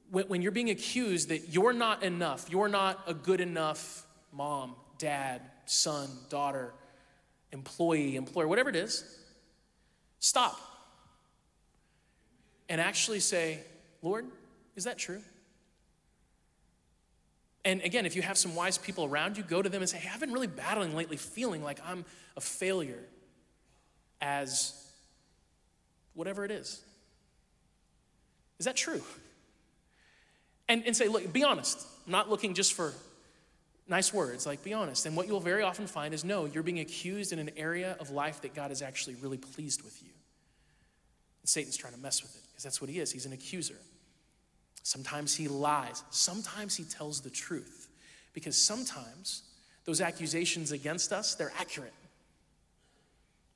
[0.10, 4.78] When, when you're being accused that you're not enough, you're not a good enough mom,
[4.98, 6.74] dad, son, daughter,
[7.52, 9.04] employee, employer, whatever it is,
[10.20, 10.58] stop.
[12.70, 13.60] And actually say,
[14.02, 14.28] Lord,
[14.76, 15.22] is that true?
[17.64, 19.98] And again, if you have some wise people around you, go to them and say,
[19.98, 22.06] hey, I've been really battling lately, feeling like I'm
[22.36, 23.04] a failure
[24.20, 24.74] as
[26.16, 26.82] whatever it is.
[28.58, 29.02] Is that true?
[30.72, 31.86] and, and say, look, be honest.
[32.06, 32.94] I'm not looking just for
[33.90, 35.06] nice words, like be honest.
[35.06, 38.10] And what you'll very often find is no, you're being accused in an area of
[38.10, 40.10] life that God is actually really pleased with you.
[41.42, 43.12] And Satan's trying to mess with it because that's what he is.
[43.12, 43.76] He's an accuser.
[44.84, 47.90] Sometimes he lies, sometimes he tells the truth
[48.34, 49.44] because sometimes
[49.86, 51.94] those accusations against us, they're accurate.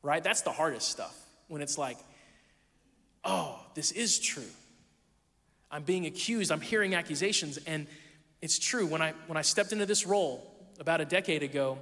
[0.01, 0.23] Right?
[0.23, 1.97] That's the hardest stuff when it's like,
[3.23, 4.43] oh, this is true.
[5.71, 7.57] I'm being accused, I'm hearing accusations.
[7.65, 7.88] And
[8.41, 10.45] it's true, when I, when I stepped into this role
[10.79, 11.79] about a decade ago,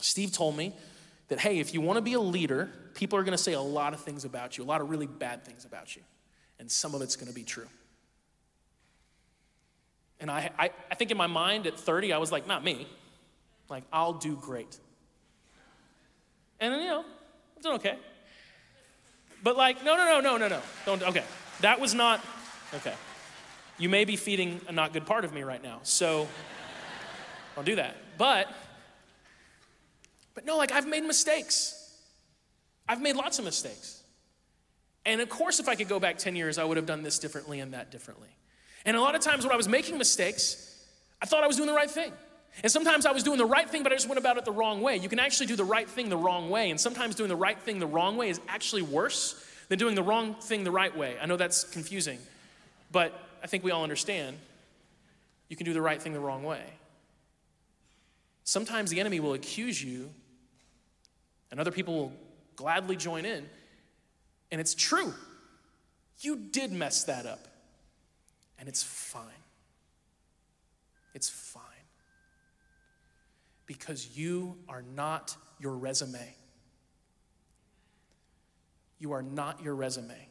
[0.00, 0.74] Steve told me
[1.28, 3.60] that, hey, if you want to be a leader, people are going to say a
[3.60, 6.02] lot of things about you, a lot of really bad things about you.
[6.58, 7.68] And some of it's going to be true.
[10.20, 12.88] And I, I, I think in my mind at 30, I was like, not me.
[13.68, 14.76] Like, I'll do great.
[16.58, 17.96] And then, you know, I it's okay.
[19.42, 20.60] But like, no, no, no, no, no, no.
[20.84, 21.24] Don't, okay.
[21.60, 22.20] That was not,
[22.74, 22.92] Okay.
[23.78, 26.28] You may be feeding a not good part of me right now, so
[27.56, 27.96] I'll do that.
[28.18, 28.52] But,
[30.34, 31.74] but no, like I've made mistakes.
[32.88, 34.02] I've made lots of mistakes.
[35.06, 37.18] And of course, if I could go back 10 years, I would have done this
[37.18, 38.28] differently and that differently.
[38.88, 40.82] And a lot of times when I was making mistakes,
[41.20, 42.10] I thought I was doing the right thing.
[42.62, 44.50] And sometimes I was doing the right thing, but I just went about it the
[44.50, 44.96] wrong way.
[44.96, 46.70] You can actually do the right thing the wrong way.
[46.70, 50.02] And sometimes doing the right thing the wrong way is actually worse than doing the
[50.02, 51.18] wrong thing the right way.
[51.20, 52.18] I know that's confusing.
[52.90, 53.12] But
[53.44, 54.38] I think we all understand
[55.50, 56.62] you can do the right thing the wrong way.
[58.44, 60.08] Sometimes the enemy will accuse you,
[61.50, 62.12] and other people will
[62.56, 63.46] gladly join in,
[64.50, 65.12] and it's true.
[66.20, 67.48] You did mess that up,
[68.58, 69.24] and it's fine.
[71.14, 71.62] It's fine.
[73.66, 76.34] Because you are not your resume.
[78.98, 80.28] You are not your resume.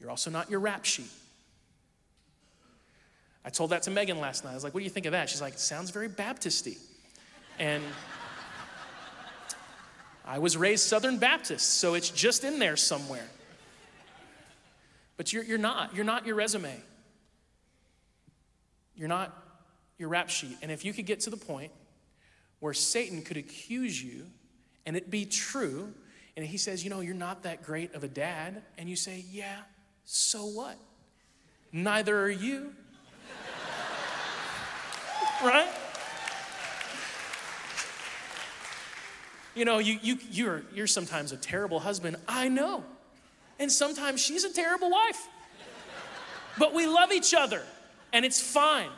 [0.00, 1.10] You're also not your rap sheet.
[3.44, 4.50] I told that to Megan last night.
[4.50, 5.28] I was like, what do you think of that?
[5.28, 6.78] She's like, it sounds very Baptisty.
[7.58, 7.82] And
[10.24, 13.28] I was raised Southern Baptist, so it's just in there somewhere.
[15.16, 15.94] But you're, you're not.
[15.94, 16.82] You're not your resume.
[18.94, 19.36] You're not
[19.98, 20.56] your rap sheet.
[20.62, 21.72] And if you could get to the point
[22.60, 24.26] where Satan could accuse you
[24.84, 25.92] and it be true,
[26.36, 29.24] and he says, you know, you're not that great of a dad, and you say,
[29.30, 29.56] yeah,
[30.04, 30.76] so what?
[31.72, 32.72] Neither are you.
[35.44, 35.68] right?
[39.54, 42.16] You know, you, you, you're, you're sometimes a terrible husband.
[42.28, 42.84] I know.
[43.58, 45.28] And sometimes she's a terrible wife.
[46.58, 47.62] but we love each other,
[48.12, 48.90] and it's fine.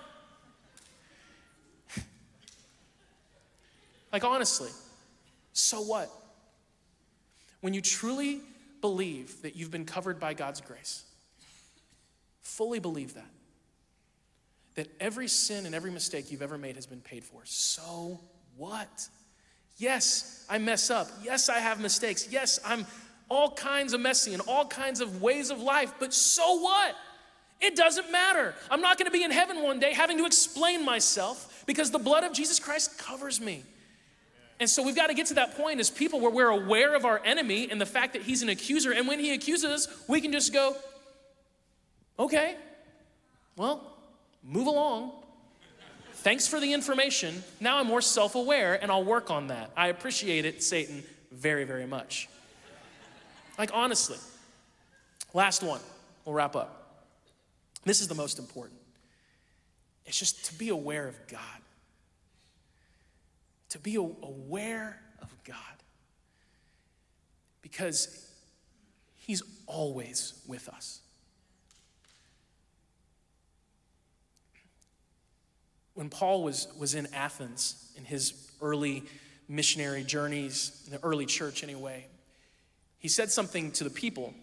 [4.13, 4.71] Like, honestly,
[5.53, 6.11] so what?
[7.61, 8.41] When you truly
[8.81, 11.05] believe that you've been covered by God's grace,
[12.41, 13.31] fully believe that,
[14.77, 18.21] that every sin and every mistake you've ever made has been paid for, so
[18.57, 19.09] what?
[19.77, 21.09] Yes, I mess up.
[21.23, 22.29] Yes, I have mistakes.
[22.31, 22.87] Yes, I'm
[23.29, 26.97] all kinds of messy and all kinds of ways of life, but so what?
[27.61, 28.55] It doesn't matter.
[28.71, 32.25] I'm not gonna be in heaven one day having to explain myself because the blood
[32.25, 33.65] of Jesus Christ covers me.
[34.61, 37.05] And so we've got to get to that point as people where we're aware of
[37.05, 38.93] our enemy and the fact that he's an accuser.
[38.93, 40.77] And when he accuses us, we can just go,
[42.19, 42.57] okay,
[43.57, 43.97] well,
[44.43, 45.13] move along.
[46.15, 47.45] Thanks for the information.
[47.61, 49.71] Now I'm more self aware and I'll work on that.
[49.77, 52.29] I appreciate it, Satan, very, very much.
[53.59, 54.19] Like, honestly.
[55.35, 55.81] Last one,
[56.25, 57.05] we'll wrap up.
[57.85, 58.81] This is the most important.
[60.07, 61.41] It's just to be aware of God
[63.71, 65.57] to be aware of God.
[67.63, 68.27] Because
[69.17, 71.01] He's always with us.
[75.93, 79.03] When Paul was, was in Athens in his early
[79.49, 82.07] missionary journeys, in the early church anyway,
[82.99, 84.35] he said something to the people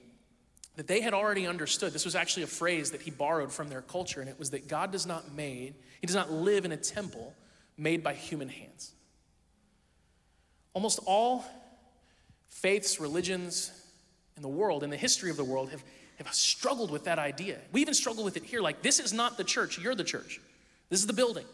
[0.76, 1.94] that they had already understood.
[1.94, 4.68] This was actually a phrase that he borrowed from their culture, and it was that
[4.68, 7.34] God does not made, he does not live in a temple
[7.78, 8.94] made by human hands.
[10.74, 11.46] Almost all
[12.50, 13.72] faiths, religions
[14.36, 15.84] in the world, in the history of the world, have,
[16.18, 17.58] have struggled with that idea.
[17.72, 20.42] We even struggle with it here like, this is not the church, you're the church.
[20.90, 21.46] This is the building.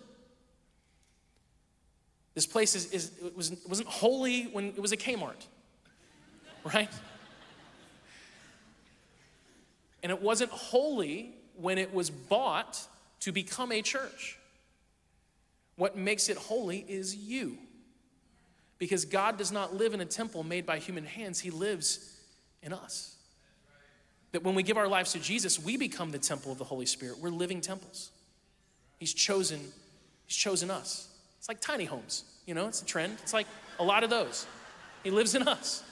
[2.34, 5.46] This place is, is was, wasn't holy when it was a Kmart,
[6.64, 6.90] right?
[10.04, 12.80] And it wasn't holy when it was bought
[13.22, 14.38] to become a church.
[15.76, 17.58] What makes it holy is you.
[18.78, 22.20] Because God does not live in a temple made by human hands, He lives
[22.64, 23.16] in us.
[24.32, 26.86] That when we give our lives to Jesus, we become the temple of the Holy
[26.86, 27.20] Spirit.
[27.20, 28.12] We're living temples.
[28.98, 29.60] He's chosen,
[30.26, 31.10] He's chosen us.
[31.38, 33.18] It's like tiny homes, you know, it's a trend.
[33.22, 33.48] It's like
[33.80, 34.46] a lot of those.
[35.04, 35.84] He lives in us.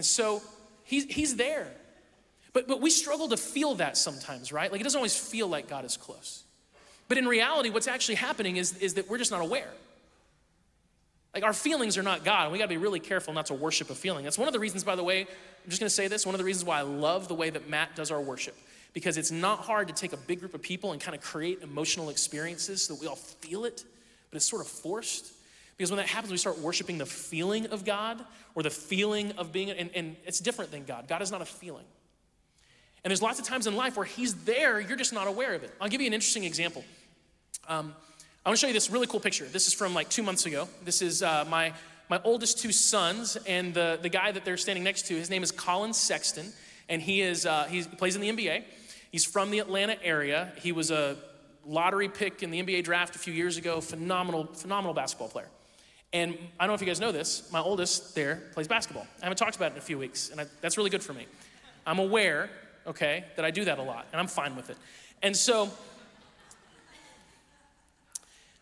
[0.00, 0.40] And so
[0.84, 1.70] he's, he's there.
[2.54, 4.72] But, but we struggle to feel that sometimes, right?
[4.72, 6.42] Like it doesn't always feel like God is close.
[7.06, 9.68] But in reality, what's actually happening is, is that we're just not aware.
[11.34, 12.44] Like our feelings are not God.
[12.44, 14.24] And we got to be really careful not to worship a feeling.
[14.24, 16.34] That's one of the reasons, by the way, I'm just going to say this one
[16.34, 18.56] of the reasons why I love the way that Matt does our worship.
[18.94, 21.58] Because it's not hard to take a big group of people and kind of create
[21.60, 23.84] emotional experiences so that we all feel it,
[24.30, 25.30] but it's sort of forced.
[25.80, 28.22] Because when that happens, we start worshiping the feeling of God
[28.54, 31.08] or the feeling of being, and, and it's different than God.
[31.08, 31.86] God is not a feeling.
[33.02, 35.62] And there's lots of times in life where He's there, you're just not aware of
[35.62, 35.74] it.
[35.80, 36.84] I'll give you an interesting example.
[37.66, 37.94] Um,
[38.44, 39.46] I want to show you this really cool picture.
[39.46, 40.68] This is from like two months ago.
[40.84, 41.72] This is uh, my,
[42.10, 45.42] my oldest two sons, and the, the guy that they're standing next to, his name
[45.42, 46.52] is Collin Sexton,
[46.90, 48.64] and he, is, uh, he plays in the NBA.
[49.10, 50.52] He's from the Atlanta area.
[50.56, 51.16] He was a
[51.64, 53.80] lottery pick in the NBA draft a few years ago.
[53.80, 55.48] Phenomenal, phenomenal basketball player.
[56.12, 59.06] And I don't know if you guys know this, my oldest there plays basketball.
[59.20, 61.12] I haven't talked about it in a few weeks, and I, that's really good for
[61.12, 61.26] me.
[61.86, 62.50] I'm aware,
[62.86, 64.76] okay, that I do that a lot, and I'm fine with it.
[65.22, 65.70] And so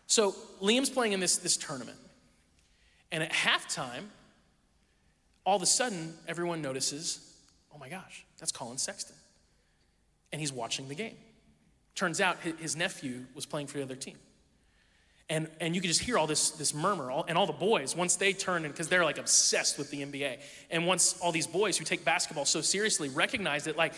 [0.09, 1.97] so Liam's playing in this, this tournament.
[3.11, 4.05] And at halftime,
[5.45, 7.37] all of a sudden, everyone notices,
[7.73, 9.15] oh my gosh, that's Collin Sexton.
[10.31, 11.15] And he's watching the game.
[11.93, 14.17] Turns out his nephew was playing for the other team.
[15.29, 17.11] And, and you could just hear all this, this murmur.
[17.11, 20.39] All, and all the boys, once they turn, because they're like obsessed with the NBA,
[20.71, 23.93] and once all these boys who take basketball so seriously recognized it, like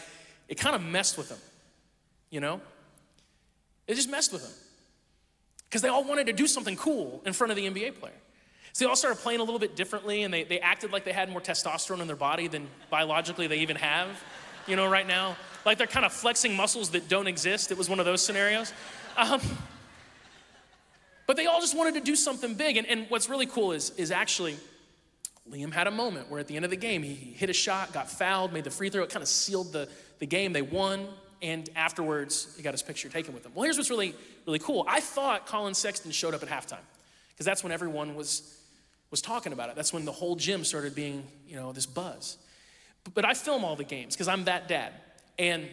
[0.50, 1.40] it kind of messed with them,
[2.30, 2.60] you know?
[3.88, 4.52] It just messed with them
[5.70, 8.14] because they all wanted to do something cool in front of the NBA player.
[8.74, 11.12] So they all started playing a little bit differently and they, they acted like they
[11.14, 14.08] had more testosterone in their body than biologically they even have,
[14.68, 15.36] you know, right now.
[15.66, 17.72] Like they're kind of flexing muscles that don't exist.
[17.72, 18.74] It was one of those scenarios.
[19.18, 19.42] Um,
[21.32, 22.76] but they all just wanted to do something big.
[22.76, 24.58] And, and what's really cool is, is actually
[25.50, 27.94] Liam had a moment where at the end of the game, he hit a shot,
[27.94, 29.02] got fouled, made the free throw.
[29.02, 29.88] It kind of sealed the,
[30.20, 30.52] the game.
[30.52, 31.08] They won
[31.42, 33.54] and afterwards he got his picture taken with him.
[33.56, 34.14] Well, here's what's really,
[34.46, 34.84] really cool.
[34.90, 36.84] I thought Collin Sexton showed up at halftime
[37.30, 38.60] because that's when everyone was,
[39.10, 39.78] was talking about it.
[39.78, 42.36] That's when the whole gym started being, you know, this buzz.
[43.06, 44.92] But, but I film all the games because I'm that dad
[45.40, 45.66] and,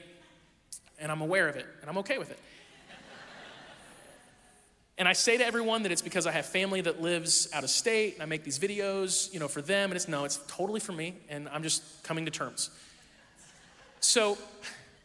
[1.01, 2.39] and I'm aware of it and I'm okay with it.
[4.99, 7.71] And I say to everyone that it's because I have family that lives out of
[7.71, 9.91] state and I make these videos, you know, for them.
[9.91, 12.71] And it's no, it's totally for me and I'm just coming to terms.
[14.01, 14.37] So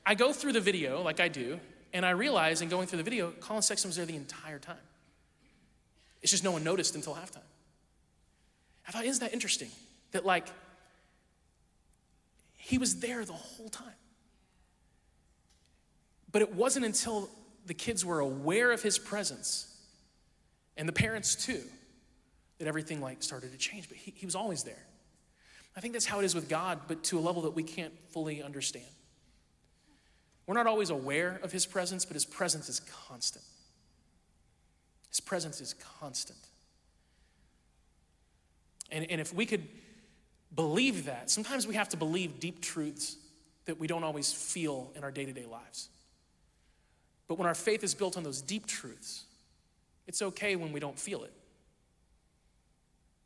[0.06, 1.60] I go through the video like I do,
[1.94, 4.76] and I realize in going through the video, Collin Sexton was there the entire time.
[6.22, 7.38] It's just no one noticed until halftime.
[8.88, 9.70] I thought, isn't that interesting?
[10.12, 10.48] That like
[12.58, 13.94] he was there the whole time.
[16.32, 17.30] But it wasn't until
[17.66, 19.73] the kids were aware of his presence,
[20.78, 21.62] and the parents too,
[22.60, 23.88] that everything like started to change.
[23.90, 24.86] But he, he was always there.
[25.76, 27.94] I think that's how it is with God, but to a level that we can't
[28.12, 28.86] fully understand.
[30.46, 33.46] We're not always aware of his presence, but his presence is constant.
[35.10, 36.40] His presence is constant.
[38.92, 39.68] And, and if we could
[40.54, 43.18] believe that, sometimes we have to believe deep truths
[43.66, 45.90] that we don't always feel in our day to day lives.
[47.28, 49.26] But when our faith is built on those deep truths,
[50.08, 51.34] it's okay when we don't feel it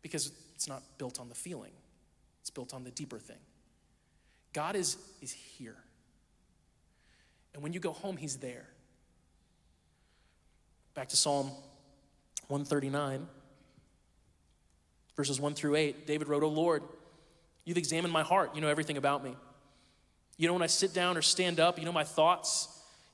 [0.02, 1.72] because it's not built on the feeling,
[2.42, 3.38] it's built on the deeper thing.
[4.54, 5.76] God is, is here.
[7.54, 8.66] And when you go home, He's there.
[10.94, 11.48] Back to Psalm
[12.48, 13.28] 139,
[15.16, 16.84] verses 1 through 8, David wrote, O Lord,
[17.66, 18.56] you've examined my heart.
[18.56, 19.36] You know everything about me.
[20.38, 22.70] You know when I sit down or stand up, you know my thoughts,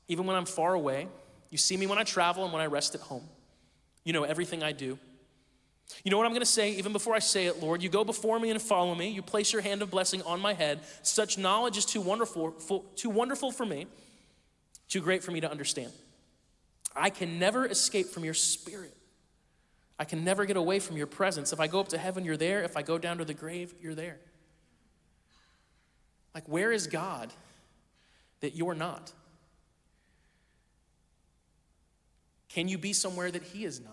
[0.08, 1.08] even when I'm far away.
[1.50, 3.24] You see me when I travel and when I rest at home.
[4.04, 4.98] You know everything I do.
[6.04, 7.82] You know what I'm going to say even before I say it, Lord?
[7.84, 9.10] You go before me and follow me.
[9.10, 10.80] You place your hand of blessing on my head.
[11.02, 12.52] Such knowledge is too wonderful,
[12.96, 13.88] too wonderful for me,
[14.88, 15.92] too great for me to understand.
[16.96, 18.96] I can never escape from your spirit.
[20.00, 21.54] I can never get away from your presence.
[21.54, 22.64] If I go up to heaven, you're there.
[22.64, 24.20] If I go down to the grave, you're there.
[26.34, 27.32] Like, where is God
[28.42, 29.12] that you're not?
[32.54, 33.92] Can you be somewhere that He is not?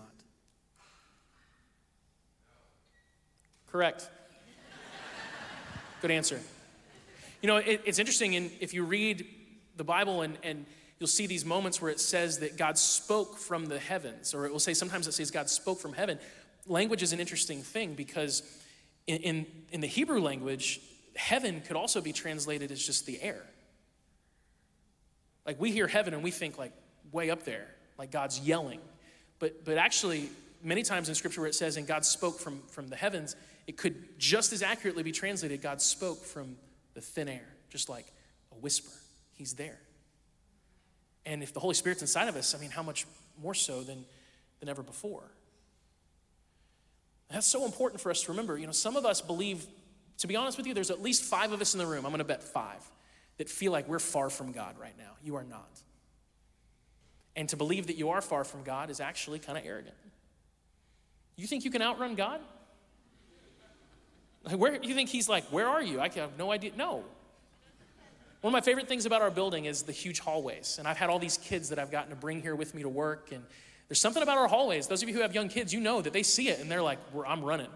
[3.71, 4.09] Correct.
[6.01, 6.39] Good answer.
[7.41, 9.25] You know, it, it's interesting, and if you read
[9.77, 10.65] the Bible and, and
[10.99, 14.51] you'll see these moments where it says that God spoke from the heavens, or it
[14.51, 16.19] will say sometimes it says God spoke from heaven.
[16.67, 18.43] Language is an interesting thing because
[19.07, 20.79] in, in, in the Hebrew language,
[21.15, 23.43] heaven could also be translated as just the air.
[25.45, 26.73] Like we hear heaven and we think like
[27.11, 27.67] way up there,
[28.01, 28.79] like God's yelling.
[29.37, 30.27] But, but actually,
[30.63, 33.35] many times in scripture where it says, and God spoke from, from the heavens,
[33.67, 36.57] it could just as accurately be translated, God spoke from
[36.95, 38.11] the thin air, just like
[38.51, 38.89] a whisper.
[39.33, 39.77] He's there.
[41.27, 43.05] And if the Holy Spirit's inside of us, I mean, how much
[43.39, 44.03] more so than,
[44.61, 45.29] than ever before?
[47.29, 48.57] That's so important for us to remember.
[48.57, 49.63] You know, some of us believe,
[50.17, 52.11] to be honest with you, there's at least five of us in the room, I'm
[52.11, 52.81] gonna bet five,
[53.37, 55.11] that feel like we're far from God right now.
[55.23, 55.69] You are not.
[57.35, 59.95] And to believe that you are far from God is actually kind of arrogant.
[61.37, 62.41] You think you can outrun God?
[64.43, 66.01] Like where you think he's like, where are you?
[66.01, 66.71] I have no idea.
[66.75, 67.03] No,
[68.41, 70.77] one of my favorite things about our building is the huge hallways.
[70.79, 72.89] And I've had all these kids that I've gotten to bring here with me to
[72.89, 73.31] work.
[73.31, 73.43] And
[73.87, 74.87] there's something about our hallways.
[74.87, 76.81] Those of you who have young kids, you know that they see it and they're
[76.81, 77.69] like, I'm running,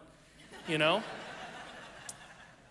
[0.68, 1.04] you know?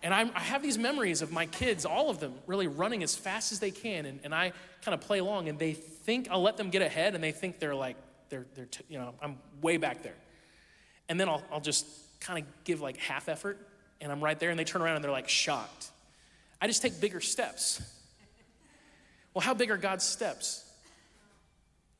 [0.05, 3.15] And I'm, i have these memories of my kids, all of them, really running as
[3.15, 4.05] fast as they can.
[4.05, 4.53] And, and I
[4.83, 7.57] kind of play along and they think I'll let them get ahead and they think
[7.57, 7.97] they're like,
[8.29, 10.13] they're, they're t- you know, I'm way back there.
[11.09, 11.87] And then I'll, I'll just
[12.19, 13.67] kind of give like half effort
[13.99, 15.89] and I'm right there and they turn around and they're like shocked.
[16.61, 17.81] I just take bigger steps.
[19.33, 20.61] Well, how big are God's steps?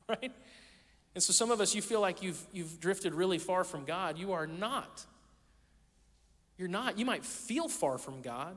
[0.08, 0.30] Right?
[1.16, 4.16] And so some of us, you feel like you've, you've drifted really far from God.
[4.16, 5.04] You are not.
[6.58, 6.98] You're not.
[6.98, 8.56] You might feel far from God.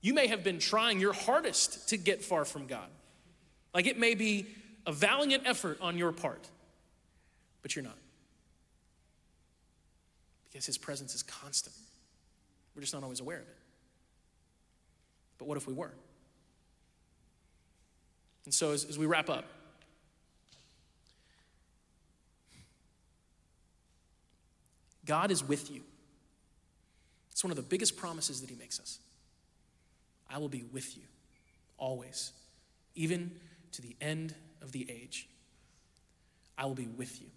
[0.00, 2.88] You may have been trying your hardest to get far from God.
[3.74, 4.46] Like it may be
[4.86, 6.48] a valiant effort on your part,
[7.62, 7.96] but you're not.
[10.48, 11.76] Because His presence is constant.
[12.74, 13.56] We're just not always aware of it.
[15.38, 15.92] But what if we were?
[18.44, 19.44] And so, as, as we wrap up,
[25.04, 25.82] God is with you.
[27.40, 28.98] It's one of the biggest promises that He makes us.
[30.28, 31.04] I will be with you
[31.78, 32.32] always,
[32.94, 33.30] even
[33.72, 35.26] to the end of the age.
[36.58, 37.28] I will be with you.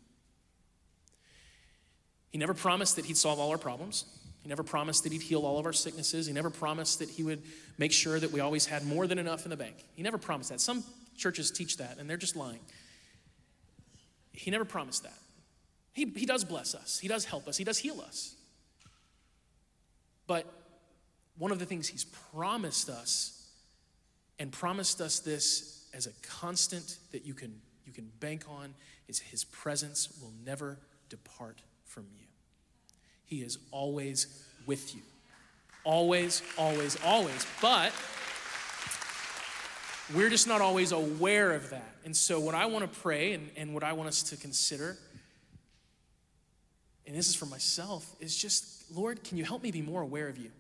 [2.32, 4.04] He never promised that He'd solve all our problems.
[4.42, 6.28] He never promised that He'd heal all of our sicknesses.
[6.28, 7.42] He never promised that He would
[7.78, 9.86] make sure that we always had more than enough in the bank.
[9.96, 10.60] He never promised that.
[10.60, 10.84] Some
[11.16, 12.60] churches teach that, and they're just lying.
[14.34, 15.18] He never promised that.
[15.94, 18.36] He, he does bless us, He does help us, He does heal us.
[20.28, 20.46] But
[21.38, 23.40] one of the things He's promised us,
[24.40, 28.74] and promised us this as a constant that you can, you can bank on,
[29.08, 32.26] is His presence will never depart from you.
[33.26, 35.02] He is always with you.
[35.84, 37.46] Always, always, always.
[37.62, 37.92] But
[40.16, 41.96] we're just not always aware of that.
[42.06, 44.98] And so, what I want to pray and, and what I want us to consider,
[47.06, 50.28] and this is for myself, is just, Lord, can you help me be more aware
[50.28, 50.52] of you?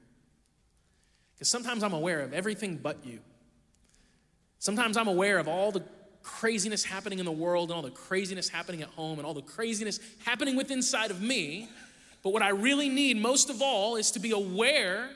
[1.36, 3.20] Because sometimes I'm aware of everything but you.
[4.60, 5.84] Sometimes I'm aware of all the
[6.22, 9.42] craziness happening in the world and all the craziness happening at home and all the
[9.42, 11.68] craziness happening within inside of me.
[12.24, 15.10] But what I really need most of all is to be aware,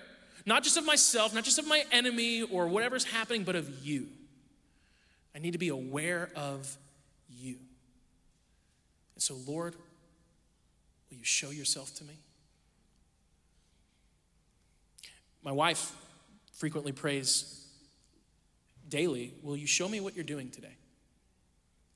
[0.45, 4.07] not just of myself, not just of my enemy or whatever's happening, but of you.
[5.33, 6.77] I need to be aware of
[7.29, 7.55] you.
[9.15, 9.75] And so, Lord,
[11.09, 12.15] will you show yourself to me?
[15.47, 15.95] My wife
[16.55, 17.65] frequently prays
[18.89, 20.75] daily, Will you show me what you're doing today?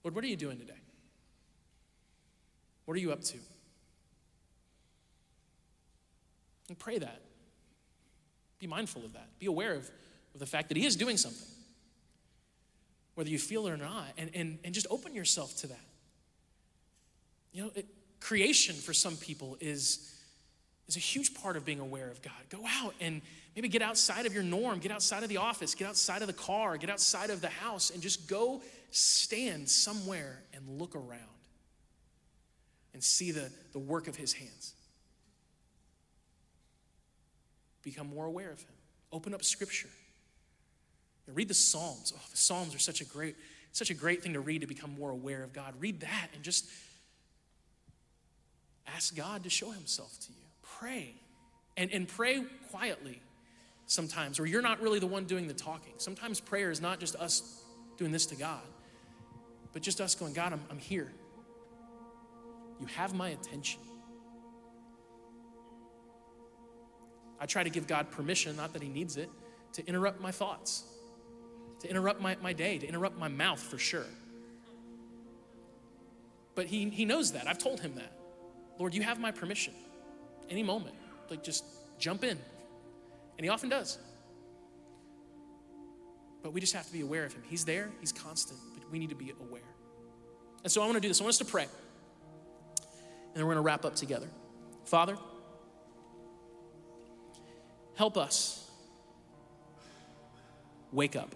[0.05, 0.79] Lord, what are you doing today?
[2.85, 3.37] What are you up to?
[6.69, 7.21] And pray that.
[8.57, 9.27] Be mindful of that.
[9.37, 9.91] Be aware of,
[10.33, 11.49] of the fact that He is doing something,
[13.15, 15.87] whether you feel it or not, and, and, and just open yourself to that.
[17.51, 17.85] You know, it,
[18.21, 20.20] creation for some people is,
[20.91, 22.33] is a huge part of being aware of God.
[22.49, 23.21] Go out and
[23.55, 26.33] maybe get outside of your norm, get outside of the office, get outside of the
[26.33, 28.61] car, get outside of the house, and just go
[28.91, 31.21] stand somewhere and look around
[32.93, 34.73] and see the, the work of his hands.
[37.83, 38.73] Become more aware of him.
[39.13, 39.89] Open up scripture.
[41.25, 42.13] And read the Psalms.
[42.15, 43.35] Oh, the Psalms are such a great,
[43.71, 45.73] such a great thing to read to become more aware of God.
[45.79, 46.67] Read that and just
[48.87, 50.50] ask God to show himself to you.
[50.81, 51.13] Pray.
[51.77, 53.21] And, and pray quietly
[53.85, 55.93] sometimes, or you're not really the one doing the talking.
[55.97, 57.61] Sometimes prayer is not just us
[57.97, 58.63] doing this to God,
[59.73, 61.11] but just us going, God, I'm, I'm here.
[62.79, 63.79] You have my attention.
[67.39, 69.29] I try to give God permission, not that He needs it,
[69.73, 70.83] to interrupt my thoughts,
[71.81, 74.05] to interrupt my, my day, to interrupt my mouth for sure.
[76.55, 77.47] But he, he knows that.
[77.47, 78.11] I've told him that.
[78.77, 79.73] Lord, you have my permission.
[80.51, 80.93] Any moment,
[81.29, 81.63] like just
[81.97, 82.37] jump in.
[83.37, 83.97] And he often does.
[86.43, 87.41] But we just have to be aware of him.
[87.47, 89.61] He's there, he's constant, but we need to be aware.
[90.63, 91.21] And so I want to do this.
[91.21, 91.63] I want us to pray.
[91.63, 94.27] And then we're going to wrap up together.
[94.83, 95.17] Father,
[97.95, 98.69] help us
[100.91, 101.33] wake up.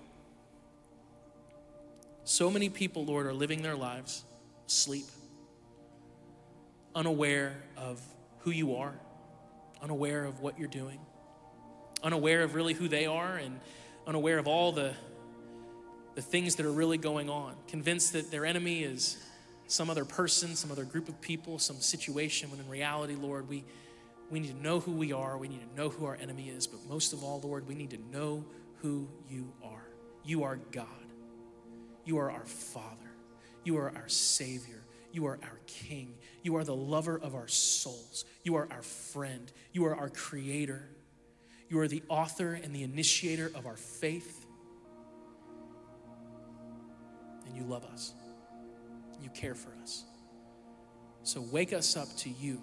[2.26, 4.24] So many people, Lord, are living their lives
[4.68, 5.05] asleep,
[6.93, 8.01] unaware of
[8.39, 8.93] who you are,
[9.86, 10.99] unaware of what you're doing,
[12.03, 13.59] unaware of really who they are, and
[14.05, 14.93] unaware of all the
[16.15, 19.17] the things that are really going on, convinced that their enemy is
[19.67, 23.65] some other person, some other group of people, some situation, when in reality, Lord, we,
[24.31, 25.38] we need to know who we are.
[25.38, 26.67] We need to know who our enemy is.
[26.67, 28.45] But most of all, Lord, we need to know
[28.81, 29.86] who you are.
[30.23, 30.88] You are God.
[32.05, 33.11] You are our Father.
[33.65, 34.84] You are our Savior.
[35.16, 36.13] You are our King.
[36.43, 38.26] You are the lover of our souls.
[38.43, 39.51] You are our friend.
[39.72, 40.89] You are our Creator.
[41.70, 44.45] You are the author and the initiator of our faith
[47.55, 48.13] and you love us.
[49.22, 50.03] You care for us.
[51.24, 52.61] So wake us up to you.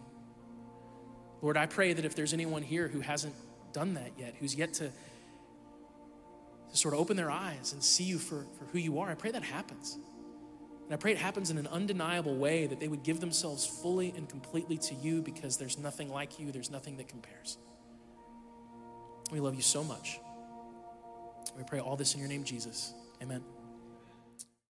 [1.41, 3.35] Lord, I pray that if there's anyone here who hasn't
[3.73, 4.91] done that yet, who's yet to,
[6.71, 9.15] to sort of open their eyes and see you for, for who you are, I
[9.15, 9.99] pray that happens.
[10.93, 14.13] And I pray it happens in an undeniable way that they would give themselves fully
[14.15, 17.57] and completely to you because there's nothing like you, there's nothing that compares.
[19.31, 20.21] We love you so much.
[21.57, 22.93] We pray all this in your name, Jesus.
[23.23, 23.43] Amen.